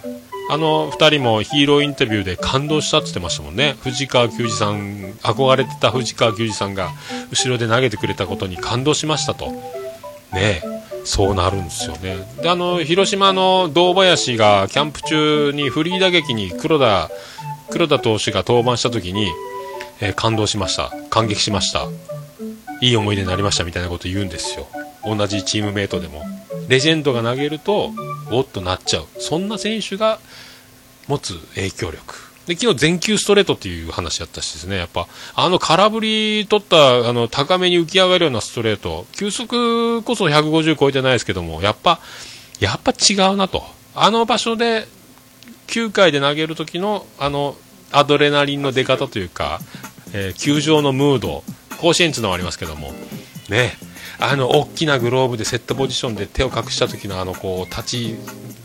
[0.50, 3.76] あの2人もヒーローインタビューで感動したって言ってましたもんね。
[3.82, 6.90] 藤川球児さん、憧れてた藤川球児さんが
[7.30, 9.52] 後ろで投げてくれたことに感動しましたと。
[10.32, 10.62] ね、
[11.04, 12.18] そうなるんですよね。
[12.42, 17.10] で、あの、広島の堂林がキャンプ中にフリー打撃に黒田、
[17.70, 19.28] 黒田投手が登板した時に、
[20.00, 20.90] えー感動しました。
[21.08, 21.86] 感激しました。
[22.84, 24.66] いい思い出になりましたみたいなこと言うんですよ。
[25.04, 26.22] 同じチームメイトでも。
[26.68, 27.92] レジェンドが投げると、
[28.30, 29.06] おっとなっちゃう。
[29.18, 30.18] そんな選手が
[31.08, 32.14] 持つ影響力。
[32.46, 42.00] で、昨日全球ストレートっていう話やったしですね、やっぱ、あの空振り取った、あの、高めに浮き上がるようなストレート、球速こそ150超えてないですけども、やっぱ、
[42.60, 43.64] やっぱ違うなと。
[43.94, 44.86] あの場所で、
[45.68, 47.56] 9回で投げる時の、あの、
[47.92, 49.60] アドレナリンの出方というか、
[50.12, 51.44] えー球場のムード、
[51.84, 52.92] 甲子園っていうのはありますけども、
[53.50, 53.72] ね、
[54.18, 58.16] あの、大きなグローブでセットポジションで手を隠した時のあの、こう、立ち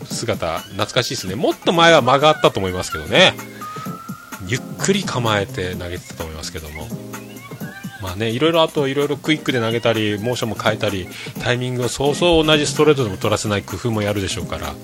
[0.04, 1.34] 姿、懐かしいですね。
[1.34, 3.34] もっと前は間があったと思いますけどね。
[4.46, 6.88] ゆっくり構えて投げてたと思いますけども。
[8.02, 11.06] まあね、いろいろあと、いろいろクイックで投げたり、モーションも変えたり、
[11.42, 14.74] タイミングをそうそう同じストレートでも取らせない工夫もやるでしょうから、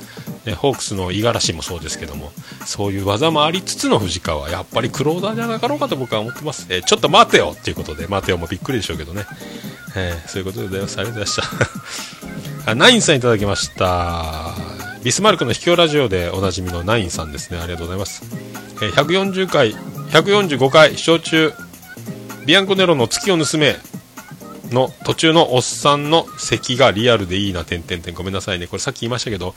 [0.44, 2.32] ね、ホークスの五十嵐もそうですけども、
[2.64, 6.66] そういう技もありつつの藤川は、やっぱりクローザーじゃなかろうかと僕は思ってます。
[6.68, 9.24] えーちょっと待てよっていうことで、待てよもびっくりでしょうけどね。
[9.96, 10.98] えーそういうことでございます。
[10.98, 11.50] ありがとうございま
[12.62, 12.74] した。
[12.74, 14.54] ナインさんいただきました。
[15.02, 17.58] ビスマルクの秘境ラジオでおなじみのナインさんですね。
[17.58, 18.22] ありがとうございます。
[18.82, 19.72] えー140回、
[20.10, 21.52] 145回視聴中、
[22.46, 23.76] ビアンコネロの月を盗め
[24.70, 28.14] の途中のおっさんの咳がリアルでいいな、点々点。
[28.14, 28.68] ごめんなさいね。
[28.68, 29.54] これさっき言いましたけど、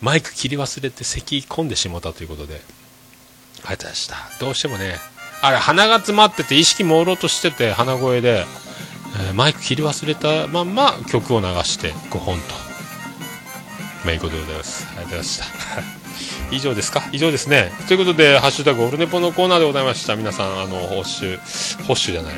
[0.00, 4.16] マイク切り忘れて咳込んでしまったということで、ありがとうございました。
[4.40, 4.96] どうしてもね、
[5.42, 8.46] あれ、鼻が詰まってて意識朦朧としてて、鼻声で、
[9.18, 12.54] えーマイク切り忘れたまんま曲を流して5本と。
[14.04, 14.86] まあ、いいことでございます。
[14.88, 15.95] ありがとうございました。
[16.50, 17.02] 以上ですか？
[17.12, 17.72] 以上ですね。
[17.88, 20.16] ということで、ハッシュタグオルネポのコーナーでございました。
[20.16, 21.38] 皆さん、あの、報酬、
[21.86, 22.34] 報酬じゃない。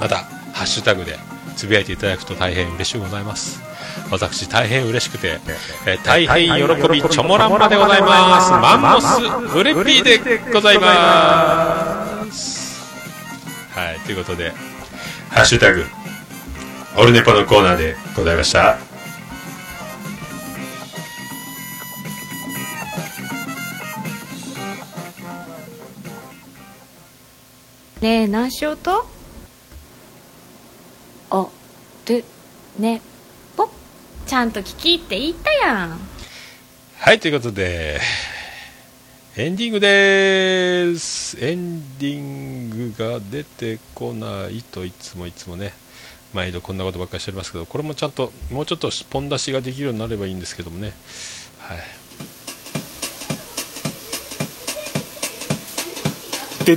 [0.00, 0.16] また、
[0.52, 1.18] ハッシュタグで
[1.56, 3.60] つぶやいていただくと大変嬉しゅうございます。
[4.10, 5.40] 私、大変嬉しくて、
[5.86, 8.50] えー大変喜び、チョモランマでございます。
[8.50, 12.80] マンモス、ウレッピーでございます。
[13.74, 14.52] はい、ということで、
[15.30, 15.86] ハッシュタグ、
[16.96, 18.91] オルネポのコーナーでございました。
[28.02, 29.06] ねえ何しようと？
[31.30, 31.52] お
[32.08, 32.24] る
[32.76, 33.00] ね
[33.56, 33.70] ぽ
[34.26, 36.00] ちゃんと聞きって言ったやん
[36.98, 38.00] はい、ということで、
[39.36, 41.38] エンディングです。
[41.44, 45.72] エンディングが出てこないといつもいつもね、
[46.34, 50.92] 毎度こんなことばっかりしておりますけど、これもちゃんと、もうちょっとポン出しができるようになればいいんですけどもね。
[51.58, 51.78] はい。
[56.64, 56.76] て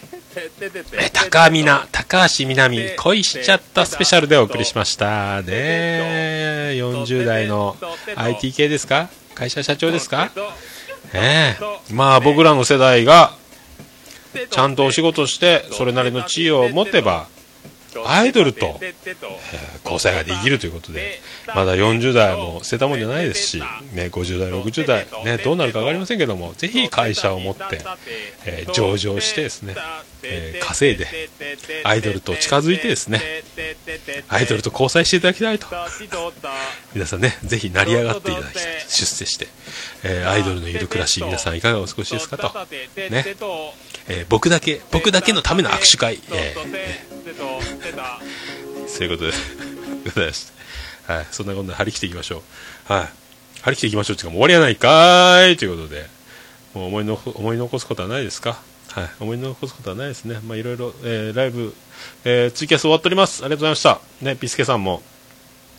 [1.13, 5.41] 高みな高橋みなみ恋しちゃったスペシャルでお送りしました。
[5.41, 7.75] ね40代の
[8.15, 10.29] IT 系ですか会社社長ですか
[11.13, 13.33] ええまあ僕らの世代が
[14.49, 17.27] ちゃんとお仕事してそれなりの地位を持てば
[18.05, 21.19] アイドルと、えー交際ができるということで。
[21.55, 23.59] まだ40代も捨てたもんじゃないですし、
[23.93, 27.81] ね、50代60代、ね、どうなるか分かりませんけどもぜひ会社を持って、
[28.45, 29.75] えー上場してですね、
[30.23, 31.07] えー稼いで
[31.83, 33.19] アイドルと近づいてですね
[34.29, 35.67] アイドルと交際していただきたいと。
[36.93, 39.47] 皆さんねぜひ成り上がっていただきたい出世して、
[40.03, 42.47] えーアイドルのいる暮らし皆さんいかがお過ごしですかと。
[43.09, 43.25] ね、
[44.11, 46.61] えー僕だけ僕だけのための握手会、えー
[48.87, 49.33] そういうことで
[50.05, 50.51] ございまし
[51.07, 51.13] た。
[51.13, 51.27] はい。
[51.31, 52.43] そんなことで張り切っていきましょ
[52.89, 52.93] う。
[52.93, 53.09] はい。
[53.61, 56.05] 張り切っていきましょうっていうか、もう終わりはないかーいということで、
[56.73, 58.61] もう思いの思い残すことはないですか？
[58.89, 59.09] はい。
[59.21, 60.39] 思い残すことはないですね。
[60.45, 61.73] まあ、いろいろ、えーライブ、
[62.25, 63.43] えーツイキャス終わっております。
[63.43, 64.01] ありがとうございました。
[64.21, 65.01] ね、ピスケさんも、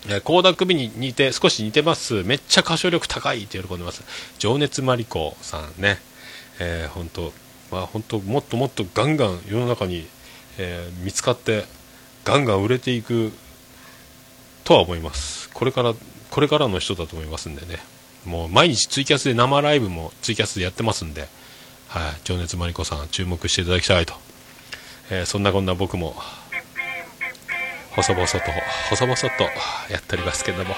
[0.07, 4.03] えー倖田來未に似て少し似てますめっちゃ歌唱力高いって喜んでます
[4.37, 5.97] 情熱マリコさんね
[6.59, 7.31] えー本当
[7.73, 10.05] まあ本当もっともっとガンガン世の中に、
[10.59, 11.65] えー見つかって
[12.23, 13.33] ガンガン売れていく
[14.63, 15.49] とは思います。
[15.49, 15.95] これから
[16.29, 17.79] これからの人だと思いますんでね。
[18.25, 21.27] もう毎日ツイキャスで生ライブもツイキャスでやってますんで、
[21.89, 24.13] はい、情熱マリコさん注目していただきたいと、
[25.09, 26.15] えーそんなこんな僕も
[27.95, 28.39] 細々と
[28.89, 29.43] 細々と
[29.91, 30.75] やっておりますけれども、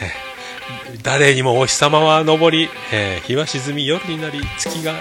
[0.00, 4.94] えー誰にもお日様は昇り、えー日は沈み夜になり月が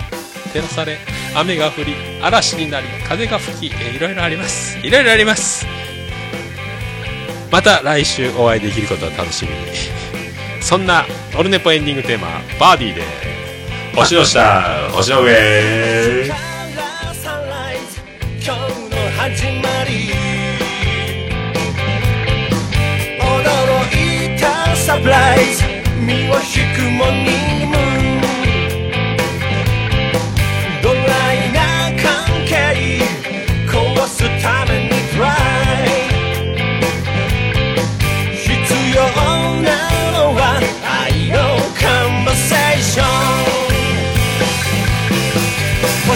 [0.55, 0.97] 照らされ
[1.35, 4.77] 雨が降り嵐になり風が吹き、えーいろいろあります。
[4.79, 5.67] いろいろあります。
[7.51, 9.57] また来週お会いできることを楽しみに。
[10.63, 11.05] そんな
[11.37, 13.03] オルネポエンディングテーマ「バーディー」で。
[13.95, 16.39] 星の下星の上今日
[18.49, 18.55] の
[19.17, 19.91] 始まり
[23.19, 25.63] 驚いたサプライズ
[25.99, 26.23] 身を引
[26.75, 27.34] くモー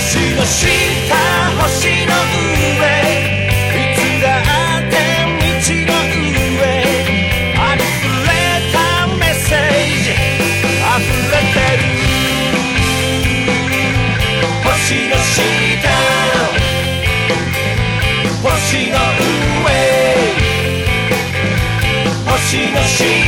[0.09, 0.65] 星の下
[1.61, 2.15] 星の
[2.81, 3.29] 上。
[18.41, 18.97] 星の
[19.63, 19.69] 上。
[22.25, 23.18] 星の下。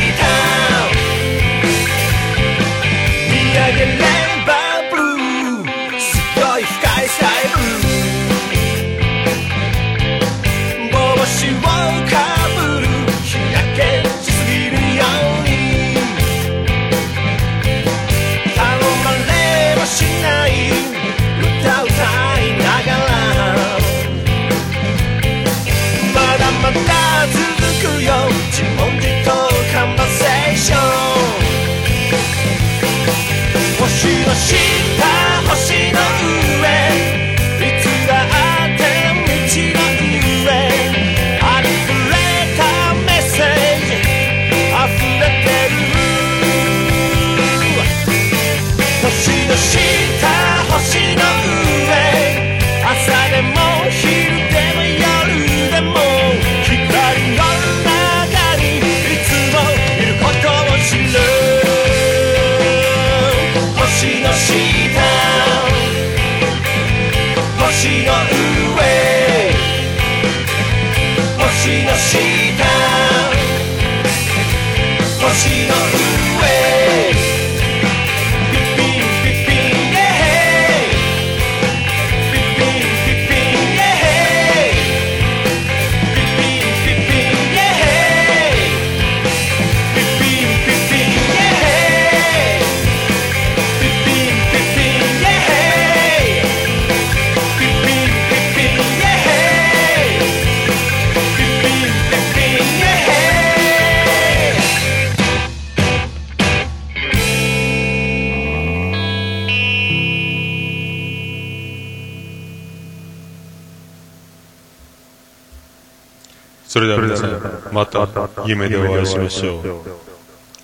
[118.46, 119.62] 夢でお会いしましょう。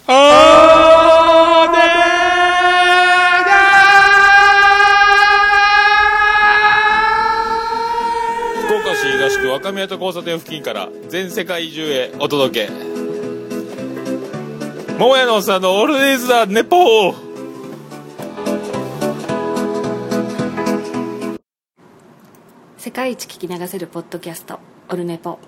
[0.06, 1.78] あーね
[8.66, 12.72] 福岡市東区若宮と交差点付近から全世界中へお届け。
[14.98, 17.28] 桃屋のおっさんのオールディーズ・ザ・ネポー。
[22.78, 25.38] 世界一聞き流せるポッドキャストオルネポ